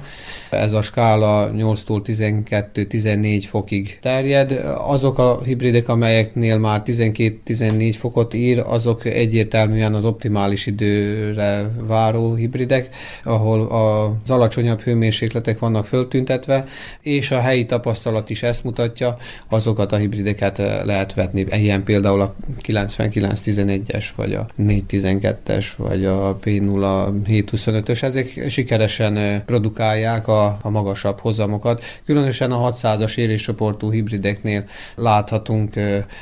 [0.50, 4.52] Ez a skála 8-tól 12-14 fokig terjed.
[4.78, 12.34] Azok a hibridek, amelyeknél már 12-14 fokot ír, azok egy egyértelműen az optimális időre váró
[12.34, 12.90] hibridek,
[13.24, 16.66] ahol az alacsonyabb hőmérsékletek vannak föltüntetve,
[17.02, 19.18] és a helyi tapasztalat is ezt mutatja,
[19.50, 21.46] azokat a hibrideket lehet vetni.
[21.52, 22.36] Ilyen például a
[22.68, 31.84] 9911-es, vagy a 412-es, vagy a P0 725-ös, ezek sikeresen produkálják a, a magasabb hozamokat.
[32.06, 35.74] Különösen a 600-as éréscsoportú hibrideknél láthatunk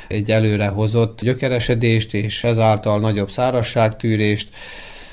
[0.08, 4.48] egy előrehozott gyökeresedést, és ezáltal nagyobb szárazságtűrést,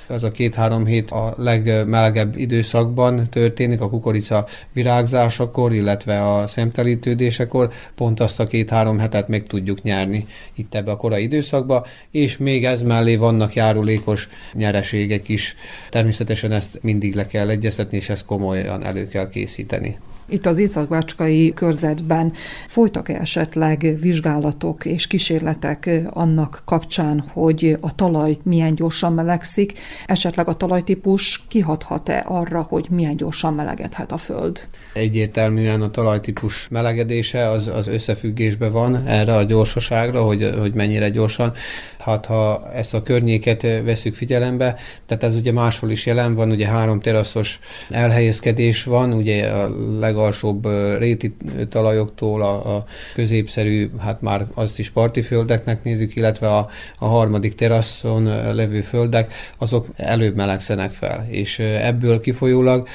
[0.09, 8.19] az a két-három hét a legmelegebb időszakban történik, a kukorica virágzásakor, illetve a szemtelítődésekor, pont
[8.19, 12.81] azt a két-három hetet meg tudjuk nyerni itt ebbe a korai időszakba, és még ez
[12.81, 15.55] mellé vannak járulékos nyereségek is.
[15.89, 19.97] Természetesen ezt mindig le kell egyeztetni, és ezt komolyan elő kell készíteni.
[20.29, 22.33] Itt az Észak-Bácskai körzetben
[22.67, 29.73] folytak-e esetleg vizsgálatok és kísérletek annak kapcsán, hogy a talaj milyen gyorsan melegszik,
[30.05, 34.67] esetleg a talajtípus kihathat-e arra, hogy milyen gyorsan melegedhet a föld?
[34.93, 41.53] Egyértelműen a talajtípus melegedése az, az összefüggésben van erre a gyorsaságra, hogy, hogy mennyire gyorsan.
[41.99, 46.67] Hát ha ezt a környéket veszük figyelembe, tehát ez ugye máshol is jelen van, ugye
[46.67, 47.59] három teraszos
[47.89, 49.69] elhelyezkedés van, ugye a
[50.17, 51.35] legalsóbb réti
[51.69, 57.55] talajoktól a, a középszerű, hát már azt is parti földeknek nézzük, illetve a, a harmadik
[57.55, 58.23] teraszon
[58.55, 62.87] levő földek, azok előbb melegszenek fel, és ebből kifolyólag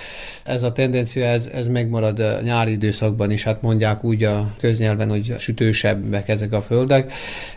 [0.45, 5.09] ez a tendencia, ez, ez megmarad a nyári időszakban is, hát mondják úgy a köznyelven,
[5.09, 7.13] hogy sütősebbek ezek a földek,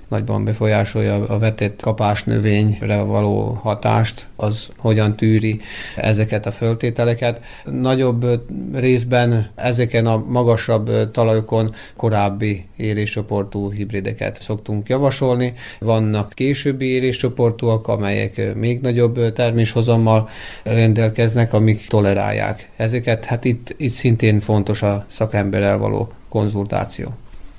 [0.08, 5.62] nagyban befolyásolja a vetett kapás növényre való hatást, az hogyan tűri
[5.96, 7.42] ezeket a föltételeket.
[7.66, 8.26] Nagyobb
[8.74, 15.54] részben ezeken a magasabb talajokon korábbi éréscsoportú hibrideket szoktunk javasolni.
[15.80, 20.30] Vannak későbbi éréscsoportúak, amelyek még nagyobb terméshozammal
[20.64, 23.26] rendelkeznek, amik tolerálják ezeket.
[23.26, 27.14] Hát itt, itt szintén fontos a szakemberrel való konzultáció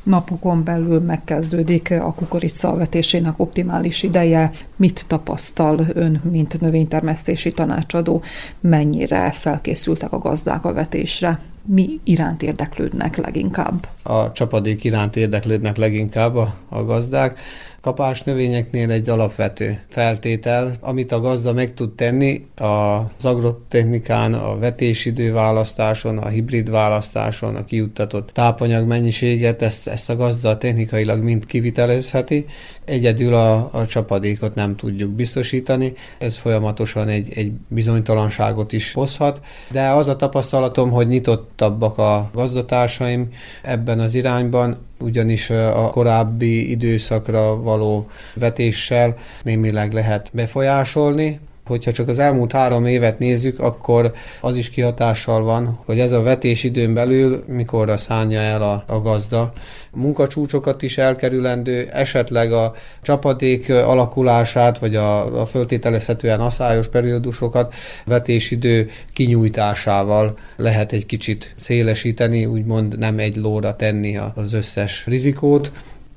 [0.07, 4.51] napokon belül megkezdődik a kukorica vetésének optimális ideje.
[4.77, 8.23] Mit tapasztal ön, mint növénytermesztési tanácsadó?
[8.61, 11.41] Mennyire felkészültek a gazdák a vetésre?
[11.69, 13.89] Mi iránt érdeklődnek leginkább?
[14.03, 17.39] A csapadék iránt érdeklődnek leginkább a, a gazdák
[17.87, 25.33] kapás növényeknél egy alapvető feltétel, amit a gazda meg tud tenni az agrotechnikán, a vetésidő
[25.33, 32.47] választáson, a hibrid választáson, a kiuttatott tápanyag mennyiséget, ezt, ezt a gazda technikailag mind kivitelezheti.
[32.87, 39.89] Egyedül a, a csapadékot nem tudjuk biztosítani, ez folyamatosan egy, egy bizonytalanságot is hozhat, de
[39.89, 48.11] az a tapasztalatom, hogy nyitottabbak a gazdatársaim ebben az irányban, ugyanis a korábbi időszakra való
[48.35, 55.43] vetéssel némileg lehet befolyásolni, Hogyha csak az elmúlt három évet nézzük, akkor az is kihatással
[55.43, 59.53] van, hogy ez a vetés időn belül mikorra szánja el a, a gazda.
[59.93, 67.75] Munkacsúcsokat is elkerülendő, esetleg a csapadék alakulását, vagy a, a föltételezhetően aszályos periódusokat
[68.05, 75.73] vetésidő kinyújtásával lehet egy kicsit szélesíteni, úgymond nem egy lóra tenni az összes rizikót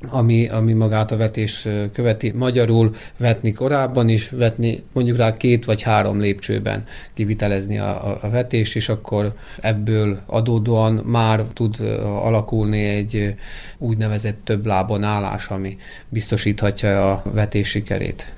[0.07, 2.31] ami, ami magát a vetés követi.
[2.31, 8.75] Magyarul vetni korábban is, vetni mondjuk rá két vagy három lépcsőben kivitelezni a, a, vetést,
[8.75, 13.35] és akkor ebből adódóan már tud alakulni egy
[13.77, 15.77] úgynevezett több lábon állás, ami
[16.09, 18.33] biztosíthatja a vetés sikerét.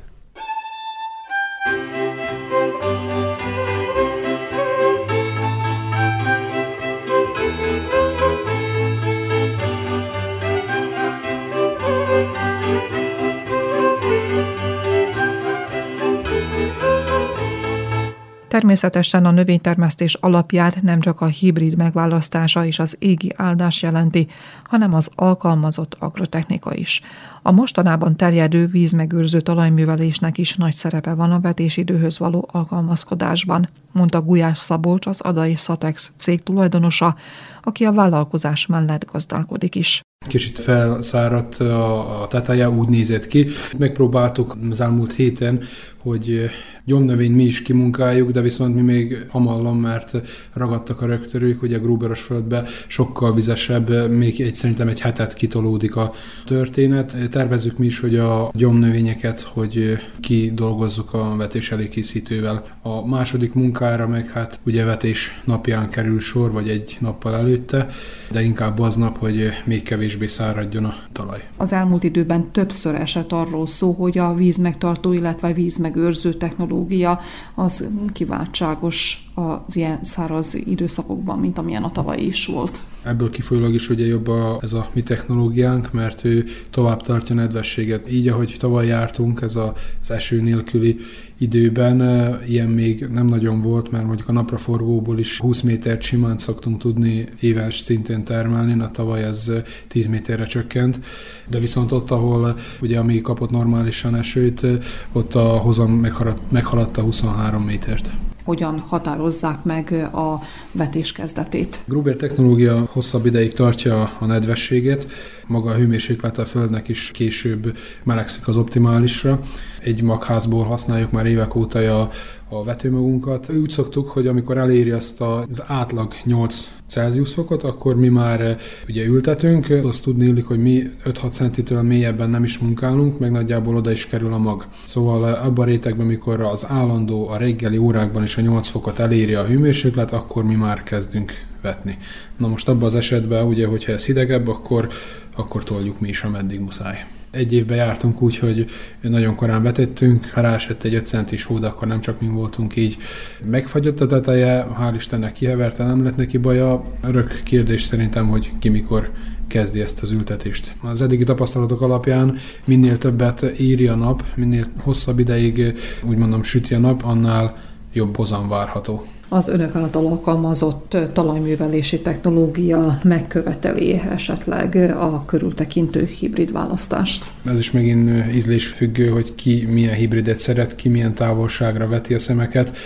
[18.51, 24.27] Természetesen a növénytermesztés alapját nem csak a hibrid megválasztása és az égi áldás jelenti,
[24.63, 27.01] hanem az alkalmazott agrotechnika is.
[27.41, 34.59] A mostanában terjedő vízmegőrző talajművelésnek is nagy szerepe van a vetésidőhöz való alkalmazkodásban, mondta Gulyás
[34.59, 37.15] Szabolcs, az Adai Szatex cég tulajdonosa,
[37.63, 40.01] aki a vállalkozás mellett gazdálkodik is.
[40.27, 43.47] Kicsit felszáradt a, teteje, úgy nézett ki.
[43.77, 45.61] Megpróbáltuk az elmúlt héten,
[46.01, 46.49] hogy
[46.85, 50.11] gyomnövényt mi is kimunkáljuk, de viszont mi még hamallom, mert
[50.53, 56.11] ragadtak a rögtörők, a Gruberos földbe sokkal vizesebb, még egy, szerintem egy hetet kitolódik a
[56.45, 57.29] történet.
[57.29, 62.63] Tervezzük mi is, hogy a gyomnövényeket, hogy kidolgozzuk a vetés elékészítővel.
[62.81, 67.87] A második munkára meg hát ugye vetés napján kerül sor, vagy egy nappal előtte,
[68.31, 71.43] de inkább aznap, hogy még kevésbé száradjon a talaj.
[71.57, 75.53] Az elmúlt időben többször esett arról szó, hogy a vízmegtartó, illetve
[75.91, 77.19] vízmegőrző technológia
[77.55, 82.81] az kiváltságos az ilyen száraz időszakokban, mint amilyen a tavaly is volt.
[83.03, 88.11] Ebből kifolyólag is ugye jobb a, ez a mi technológiánk, mert ő tovább tartja nedvességet.
[88.11, 90.97] Így, ahogy tavaly jártunk, ez a, az eső nélküli
[91.41, 92.01] időben
[92.47, 97.27] ilyen még nem nagyon volt, mert mondjuk a napraforgóból is 20 métert simán szoktunk tudni
[97.39, 99.51] éves szintén termelni, na tavaly ez
[99.87, 100.99] 10 méterre csökkent,
[101.47, 104.65] de viszont ott, ahol ugye ami kapott normálisan esőt,
[105.11, 106.07] ott a hozam
[106.49, 108.11] meghaladta 23 métert
[108.43, 110.39] hogyan határozzák meg a
[110.71, 111.83] vetés kezdetét.
[111.85, 115.07] Gruber technológia hosszabb ideig tartja a nedvességet,
[115.47, 119.39] maga a hőmérséklet a Földnek is később melegszik az optimálisra.
[119.79, 122.09] Egy magházból használjuk már évek óta a,
[122.49, 123.49] a vetőmagunkat.
[123.49, 129.05] Úgy szoktuk, hogy amikor eléri azt az átlag 8 Celsius fokot, akkor mi már ugye
[129.05, 129.67] ültetünk.
[129.83, 134.33] Azt tudni hogy mi 5-6 centitől mélyebben nem is munkálunk, meg nagyjából oda is kerül
[134.33, 134.65] a mag.
[134.85, 139.33] Szóval abban a rétegben, amikor az állandó a reggeli órákban is a 8 fokot eléri
[139.33, 141.31] a hőmérséklet, akkor mi már kezdünk
[141.61, 141.97] vetni.
[142.37, 144.89] Na most abban az esetben, ugye, hogyha ez hidegebb, akkor,
[145.35, 147.05] akkor toljuk mi is, ameddig muszáj.
[147.31, 148.65] Egy évben jártunk úgy, hogy
[149.01, 152.97] nagyon korán betettünk, ha rásett egy 5 centis hód, akkor nem csak mi voltunk így.
[153.45, 156.83] Megfagyott a teteje, hál' Istennek kiheverte, nem lett neki baja.
[157.03, 159.11] Örök kérdés szerintem, hogy ki mikor
[159.47, 160.75] kezdi ezt az ültetést.
[160.81, 166.79] Az eddigi tapasztalatok alapján minél többet éri a nap, minél hosszabb ideig úgymondom süti a
[166.79, 167.57] nap, annál
[167.93, 177.31] jobb hozam várható az önök által alkalmazott talajművelési technológia megköveteli esetleg a körültekintő hibrid választást?
[177.45, 182.19] Ez is megint ízlés függő, hogy ki milyen hibridet szeret, ki milyen távolságra veti a
[182.19, 182.77] szemeket.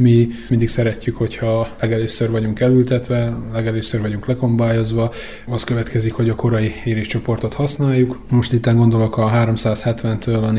[0.00, 5.12] Mi mindig szeretjük, hogyha legelőször vagyunk elültetve, legelőször vagyunk lekombályozva,
[5.46, 8.18] az következik, hogy a korai éréscsoportot használjuk.
[8.30, 10.50] Most itt gondolok a 370-től a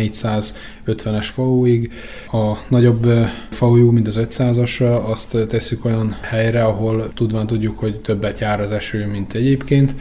[0.86, 1.92] 450-es FAU-ig.
[2.32, 3.08] A nagyobb
[3.50, 8.72] FAU, mint az 500-asra, azt tesszük olyan helyre, ahol tudván tudjuk, hogy többet jár az
[8.72, 9.96] eső, mint egyébként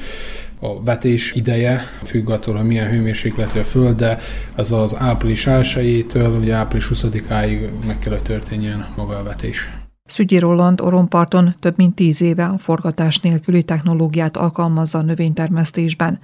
[0.61, 4.19] a vetés ideje, függ attól, hogy milyen hőmérsékletű a föld, de
[4.57, 6.07] ez az április 1
[6.41, 9.71] ugye április 20-áig meg kell, hogy történjen maga a vetés.
[10.05, 16.19] Szügyi Roland Oromparton több mint tíz éve a forgatás nélküli technológiát alkalmazza a növénytermesztésben.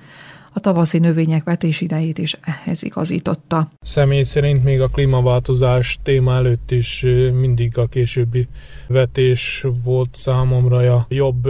[0.52, 3.70] A tavaszi növények vetés idejét is ehhez igazította.
[3.80, 7.04] Személy szerint még a klímaváltozás téma előtt is
[7.40, 8.48] mindig a későbbi
[8.86, 11.48] vetés volt számomra jobb,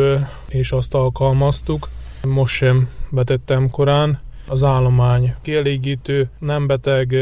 [0.49, 1.89] és azt alkalmaztuk.
[2.27, 4.21] Most sem betettem korán.
[4.49, 7.13] Az állomány kielégítő, nem beteg,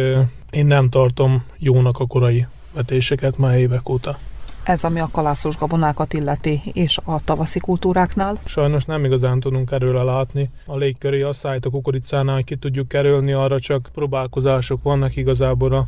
[0.50, 4.18] én nem tartom jónak a korai vetéseket már évek óta.
[4.62, 8.38] Ez ami a kalászos gabonákat illeti, és a tavaszi kultúráknál?
[8.44, 10.50] Sajnos nem igazán tudunk erről látni.
[10.66, 15.86] A légköri asszályt a kukoricánál ki tudjuk kerülni, arra csak próbálkozások vannak igazából a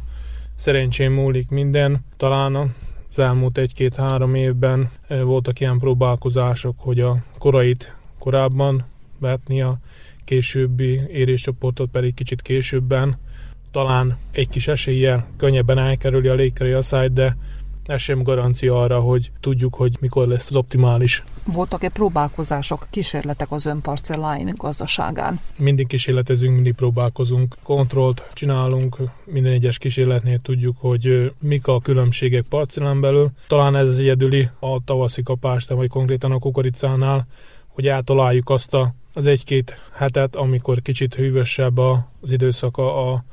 [0.57, 2.05] szerencsém múlik minden.
[2.17, 2.75] Talán
[3.11, 8.85] az elmúlt egy-két-három évben voltak ilyen próbálkozások, hogy a korait korábban
[9.19, 9.79] vetni, a
[10.25, 13.19] későbbi éréscsoportot pedig kicsit későbben.
[13.71, 17.37] Talán egy kis eséllyel könnyebben elkerüli a légkeri asszályt, de
[17.87, 21.23] ez sem garancia arra, hogy tudjuk, hogy mikor lesz az optimális.
[21.45, 25.41] Voltak-e próbálkozások, kísérletek az önparcelláin gazdaságán?
[25.57, 33.01] Mindig kísérletezünk, mindig próbálkozunk, kontrollt csinálunk, minden egyes kísérletnél tudjuk, hogy mik a különbségek parcellán
[33.01, 33.31] belül.
[33.49, 37.27] Talán ez az egyedüli a tavaszi kapást, vagy konkrétan a kukoricánál,
[37.77, 43.25] hogy eltaláljuk azt a, az egy-két hetet, amikor kicsit hűvösebb az időszaka a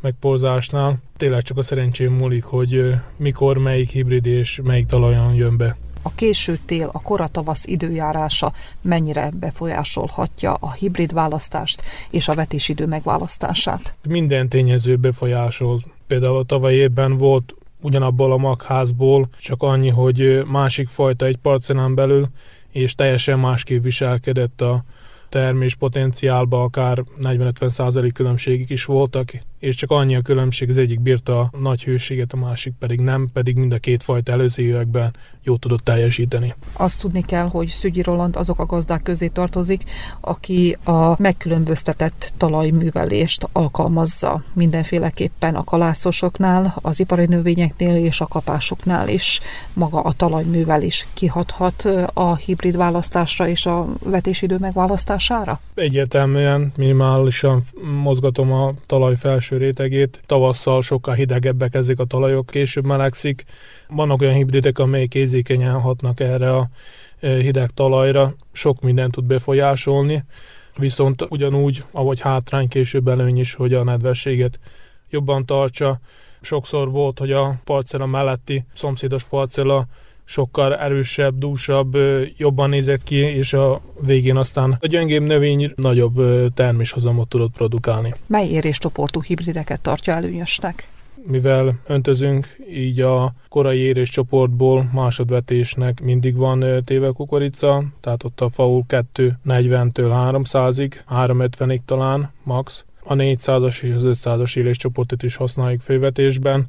[0.00, 0.98] megporzásnál.
[1.16, 5.76] Tényleg csak a szerencsém múlik, hogy mikor melyik hibrid és melyik talajon jön be.
[6.02, 12.86] A késő tél, a kora tavasz időjárása mennyire befolyásolhatja a hibrid választást és a vetésidő
[12.86, 13.96] megválasztását?
[14.08, 15.80] Minden tényező befolyásol.
[16.06, 21.94] Például a tavaly évben volt ugyanabból a magházból, csak annyi, hogy másik fajta egy parcellán
[21.94, 22.28] belül,
[22.72, 24.84] és teljesen másképp viselkedett a
[25.28, 31.40] termés potenciálba, akár 40-50 különbségek is voltak, és csak annyi a különbség, az egyik bírta
[31.40, 35.56] a nagy hőséget, a másik pedig nem, pedig mind a két fajta előző években jó
[35.56, 36.54] tudott teljesíteni.
[36.72, 39.82] Azt tudni kell, hogy Szügyi Roland azok a gazdák közé tartozik,
[40.20, 49.40] aki a megkülönböztetett talajművelést alkalmazza mindenféleképpen a kalászosoknál, az ipari növényeknél és a kapásoknál is.
[49.72, 55.60] Maga a talajművelés kihathat a hibrid választásra és a vetésidő megválasztására?
[55.74, 57.62] Egyértelműen minimálisan
[58.02, 60.20] mozgatom a talaj felső felső rétegét.
[60.26, 63.44] Tavasszal sokkal hidegebbek ezek a talajok, később melegszik.
[63.88, 66.68] Vannak olyan hibridek, amelyek érzékenyen hatnak erre a
[67.20, 68.34] e, hideg talajra.
[68.52, 70.24] Sok mindent tud befolyásolni,
[70.76, 74.58] viszont ugyanúgy, ahogy hátrány, később előny is, hogy a nedvességet
[75.10, 76.00] jobban tartsa.
[76.40, 79.86] Sokszor volt, hogy a parcella melletti szomszédos parcella
[80.28, 81.96] sokkal erősebb, dúsabb,
[82.36, 86.22] jobban nézett ki, és a végén aztán a gyöngébb növény nagyobb
[86.54, 88.14] terméshozamot tudott produkálni.
[88.26, 90.88] Mely éréscsoportú hibrideket tartja előnyösnek?
[91.26, 98.84] mivel öntözünk, így a korai éréscsoportból másodvetésnek mindig van téve kukorica, tehát ott a faul
[98.86, 102.84] 2 40-től 300-ig, 350-ig talán max.
[103.04, 106.66] A 400-as és az 500-as éléscsoportot is használjuk fővetésben,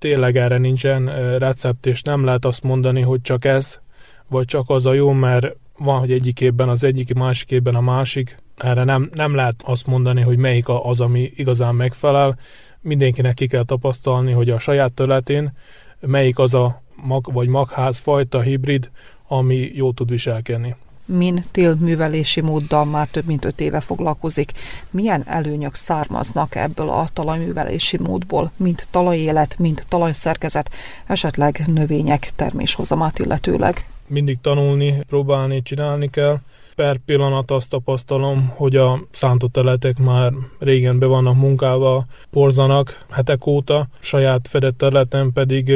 [0.00, 1.06] tényleg erre nincsen
[1.38, 3.80] recept, és nem lehet azt mondani, hogy csak ez,
[4.28, 7.80] vagy csak az a jó, mert van, hogy egyik évben az egyik, másik évben a
[7.80, 8.36] másik.
[8.56, 12.36] Erre nem, nem lehet azt mondani, hogy melyik az, ami igazán megfelel.
[12.80, 15.52] Mindenkinek ki kell tapasztalni, hogy a saját területén
[16.00, 18.90] melyik az a mag vagy magház fajta hibrid,
[19.28, 20.76] ami jól tud viselkedni.
[21.16, 24.52] Min tél művelési móddal már több mint öt éve foglalkozik.
[24.90, 30.70] Milyen előnyök származnak ebből a talajművelési módból, mint talajélet, mint talajszerkezet,
[31.06, 33.88] esetleg növények terméshozamát illetőleg?
[34.06, 36.38] Mindig tanulni, próbálni, csinálni kell.
[36.74, 43.46] Per pillanat azt tapasztalom, hogy a szántott területek már régen be vannak munkával, porzanak hetek
[43.46, 45.72] óta, saját fedett területen pedig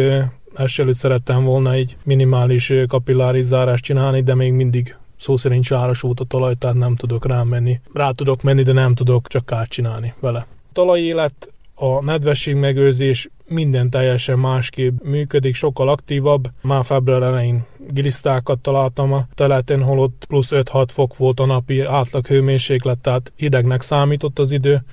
[0.55, 6.01] első előtt szerettem volna egy minimális kapilláris zárást csinálni, de még mindig szó szerint sáros
[6.01, 7.81] volt a talaj, tehát nem tudok rámenni.
[7.93, 10.47] Rá tudok menni, de nem tudok csak kárt csinálni vele.
[10.73, 16.49] Talajélet, a nedvesség megőrzés minden teljesen másképp működik, sokkal aktívabb.
[16.63, 22.27] Már február elején gilisztákat találtam a teleten, holott plusz 5-6 fok volt a napi átlag
[22.27, 24.85] hőmérséklet, tehát hidegnek számított az idő.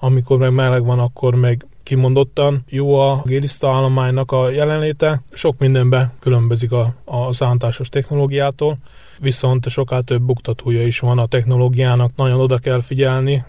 [0.00, 5.22] Amikor meg meleg van, akkor meg kimondottan jó a giliszta állománynak a jelenléte.
[5.32, 8.78] Sok mindenben különbözik a, a szántásos technológiától,
[9.20, 13.44] viszont sokkal több buktatója is van a technológiának, nagyon oda kell figyelni,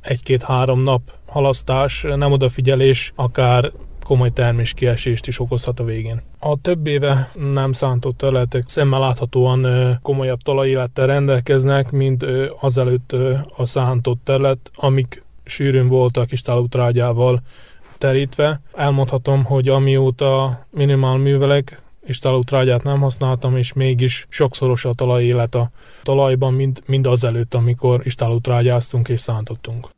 [0.00, 3.72] egy-két-három nap halasztás, nem odafigyelés, akár
[4.04, 6.22] komoly terméskiesést is okozhat a végén.
[6.38, 9.66] A több éve nem szántott területek szemmel láthatóan
[10.02, 12.26] komolyabb talajélettel rendelkeznek, mint
[12.60, 13.16] azelőtt
[13.56, 17.42] a szántott terület, amik sűrűn voltak istálótrágyával
[17.98, 18.60] terítve.
[18.74, 25.70] Elmondhatom, hogy amióta minimál művelek, istálótrágyát nem használtam, és mégis sokszoros a talajélet a
[26.02, 29.95] talajban, mind, mind azelőtt, amikor istálótrágyáztunk és szántottunk.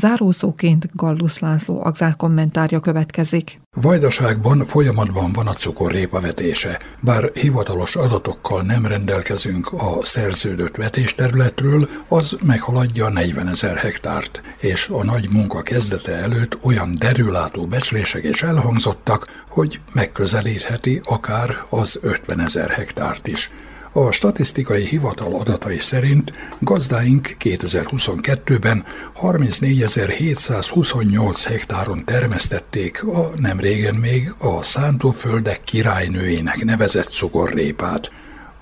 [0.00, 3.60] Zárószóként Gallus László agrárkommentárja következik.
[3.76, 12.36] Vajdaságban folyamatban van a cukorrépa vetése, bár hivatalos adatokkal nem rendelkezünk a szerződött vetésterületről, az
[12.42, 19.44] meghaladja 40 ezer hektárt, és a nagy munka kezdete előtt olyan derülátó becslések is elhangzottak,
[19.48, 23.50] hogy megközelítheti akár az 50 ezer hektárt is.
[23.92, 28.84] A statisztikai hivatal adatai szerint gazdáink 2022-ben
[29.22, 38.10] 34.728 hektáron termesztették a nem régen még a szántóföldek királynőjének nevezett cukorrépát.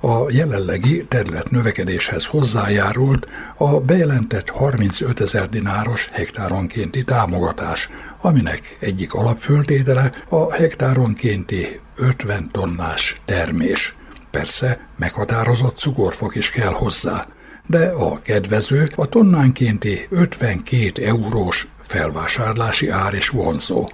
[0.00, 3.26] A jelenlegi terület növekedéshez hozzájárult
[3.56, 7.88] a bejelentett 35 ezer dináros hektáronkénti támogatás,
[8.20, 13.97] aminek egyik alapföltétele a hektáronkénti 50 tonnás termés.
[14.30, 17.26] Persze meghatározott cukorfok is kell hozzá,
[17.66, 23.88] de a kedvező a tonnánkénti 52 eurós felvásárlási ár is vonzó.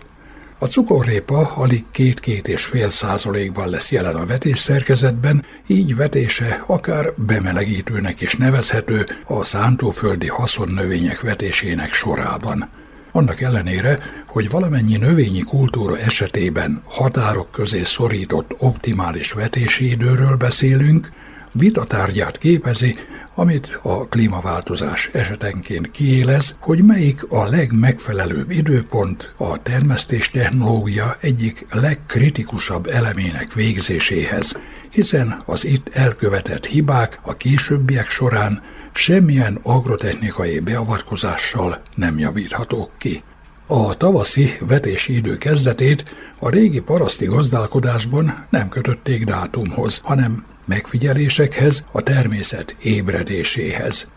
[0.59, 7.13] A cukorrépa alig két-két és fél százalékban lesz jelen a vetés szerkezetben, így vetése akár
[7.17, 12.69] bemelegítőnek is nevezhető a szántóföldi haszonnövények vetésének sorában.
[13.17, 21.11] Annak ellenére, hogy valamennyi növényi kultúra esetében határok közé szorított optimális vetési időről beszélünk,
[21.53, 22.99] vitatárgyát képezi,
[23.35, 32.87] amit a klímaváltozás esetenként kiélez, hogy melyik a legmegfelelőbb időpont a termesztés technológia egyik legkritikusabb
[32.87, 34.57] elemének végzéséhez,
[34.91, 38.63] hiszen az itt elkövetett hibák a későbbiek során
[38.97, 43.23] semmilyen agrotechnikai beavatkozással nem javíthatók ki.
[43.67, 46.05] A tavaszi vetési idő kezdetét
[46.39, 54.13] a régi paraszti gazdálkodásban nem kötötték dátumhoz, hanem megfigyelésekhez, a természet ébredéséhez.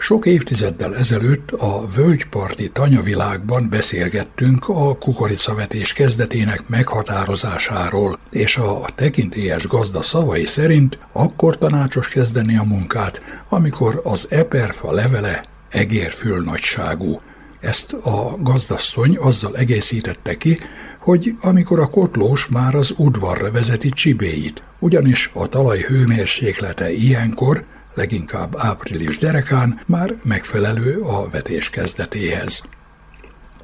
[0.00, 10.02] Sok évtizeddel ezelőtt a völgyparti tanyavilágban beszélgettünk a kukoricavetés kezdetének meghatározásáról, és a tekintélyes gazda
[10.02, 17.20] szavai szerint akkor tanácsos kezdeni a munkát, amikor az eperfa levele egérfül nagyságú.
[17.60, 20.58] Ezt a gazdasszony azzal egészítette ki,
[21.00, 27.64] hogy amikor a kotlós már az udvarra vezeti csibéit, ugyanis a talaj hőmérséklete ilyenkor
[27.98, 32.62] leginkább április derekán már megfelelő a vetés kezdetéhez.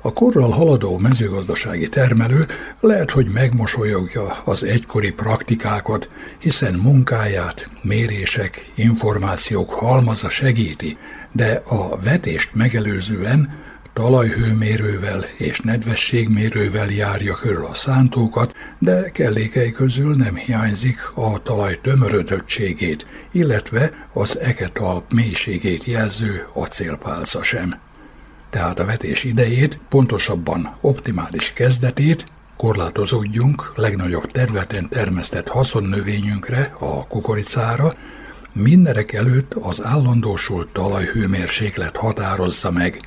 [0.01, 2.47] A korral haladó mezőgazdasági termelő
[2.81, 6.09] lehet, hogy megmosolyogja az egykori praktikákat,
[6.39, 10.99] hiszen munkáját, mérések, információk halmaza segíti,
[11.33, 13.64] de a vetést megelőzően
[13.95, 23.07] talajhőmérővel és nedvességmérővel járja körül a szántókat, de kellékei közül nem hiányzik a talaj tömörödöttségét,
[23.33, 27.75] illetve az eketalp mélységét jelző acélpálca sem.
[28.51, 32.27] Tehát a vetés idejét, pontosabban optimális kezdetét
[32.57, 37.95] korlátozódjunk legnagyobb területen termesztett haszonnövényünkre, a kukoricára,
[38.53, 43.01] mindenek előtt az állandósult talajhőmérséklet határozza meg,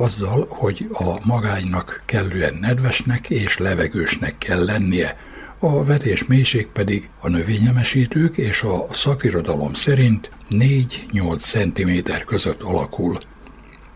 [0.00, 5.16] azzal, hogy a magánynak kellően nedvesnek és levegősnek kell lennie,
[5.58, 13.18] a vetés mélység pedig a növényemesítők és a szakirodalom szerint 4-8 cm között alakul.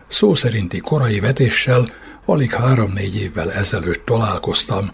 [0.07, 1.91] Szó szerinti korai vetéssel
[2.25, 4.91] alig három-négy évvel ezelőtt találkoztam,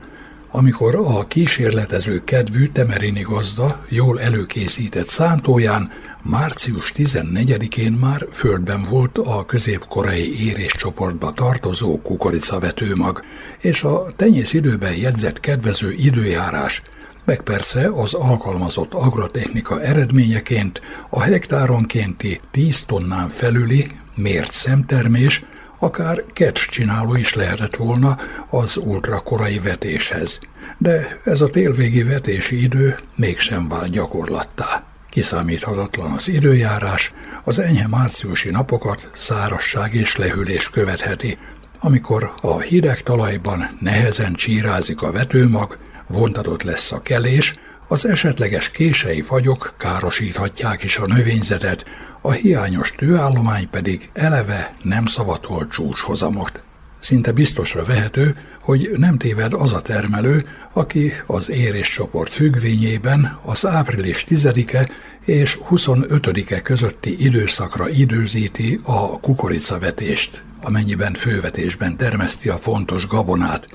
[0.51, 5.91] amikor a kísérletező kedvű Temerini gazda jól előkészített szántóján
[6.24, 13.24] március 14-én már földben volt a középkorai éréscsoportba tartozó kukoricavetőmag,
[13.57, 16.82] és a tenyész időben jegyzett kedvező időjárás,
[17.26, 25.43] meg persze az alkalmazott agrotechnika eredményeként a hektáronkénti 10 tonnán felüli mért szemtermés
[25.80, 28.17] akár csináló is lehetett volna
[28.49, 30.39] az ultrakorai vetéshez.
[30.78, 34.90] De ez a télvégi vetési idő mégsem vált gyakorlattá.
[35.12, 41.38] Kiszámíthatatlan az időjárás, az enyhe márciusi napokat szárasság és lehűlés követheti,
[41.80, 47.55] amikor a hideg talajban nehezen csírázik a vetőmag, vontatott lesz a kelés,
[47.88, 51.86] az esetleges kései fagyok károsíthatják is a növényzetet,
[52.22, 56.64] a hiányos tőállomány pedig eleve nem szavatol csúcshozamot.
[57.02, 64.26] Szinte biztosra vehető, hogy nem téved az a termelő, aki az éréscsoport függvényében az április
[64.30, 64.89] 10-e
[65.26, 73.68] és 25-e közötti időszakra időzíti a kukoricavetést, amennyiben fővetésben termeszti a fontos gabonát.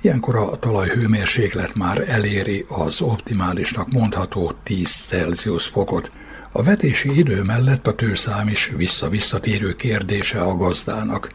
[0.00, 6.10] Ilyenkor a talaj hőmérséklet már eléri az optimálisnak mondható 10 Celsius fokot,
[6.52, 11.30] a vetési idő mellett a tőszám is vissza-visszatérő kérdése a gazdának.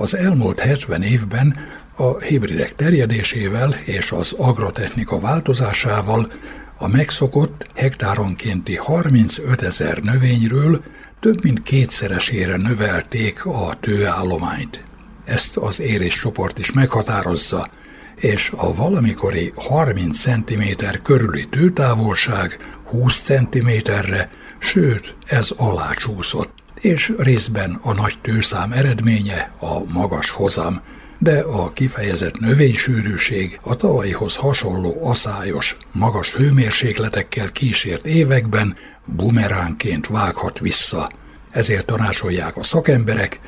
[0.00, 1.56] Az elmúlt 70 évben
[1.96, 6.32] a hibridek terjedésével és az agrotechnika változásával
[6.76, 10.82] a megszokott hektáronkénti 35 ezer növényről
[11.20, 14.84] több mint kétszeresére növelték a tőállományt.
[15.24, 17.70] Ezt az éréscsoport is meghatározza,
[18.16, 20.62] és a valamikori 30 cm
[21.02, 30.30] körüli tőtávolság 20 cm-re sőt, ez alácsúszott, és részben a nagy tőszám eredménye a magas
[30.30, 30.80] hozam,
[31.18, 41.10] de a kifejezett növénysűrűség a tavalyihoz hasonló aszályos, magas hőmérsékletekkel kísért években bumeránként vághat vissza.
[41.50, 43.40] Ezért tanácsolják a szakemberek,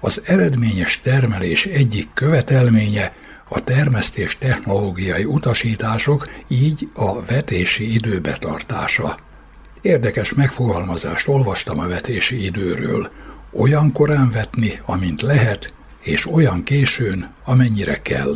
[0.00, 3.12] az eredményes termelés egyik követelménye
[3.48, 9.18] a termesztés technológiai utasítások, így a vetési időbetartása.
[9.84, 13.10] Érdekes megfogalmazást olvastam a vetési időről.
[13.52, 18.34] Olyan korán vetni, amint lehet, és olyan későn, amennyire kell.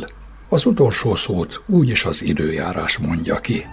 [0.49, 3.67] Az utolsó szót úgyis az időjárás mondja ki.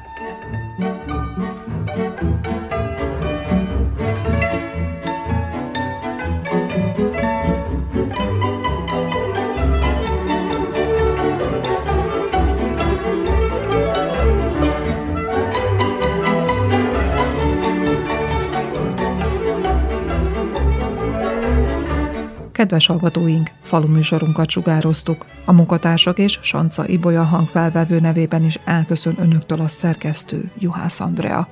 [22.65, 25.25] Kedves hallgatóink, faluműsorunkat sugároztuk.
[25.45, 31.47] A munkatársak és Sanca Ibolya hangfelvevő nevében is elköszön önöktől a szerkesztő Juhász Andrea.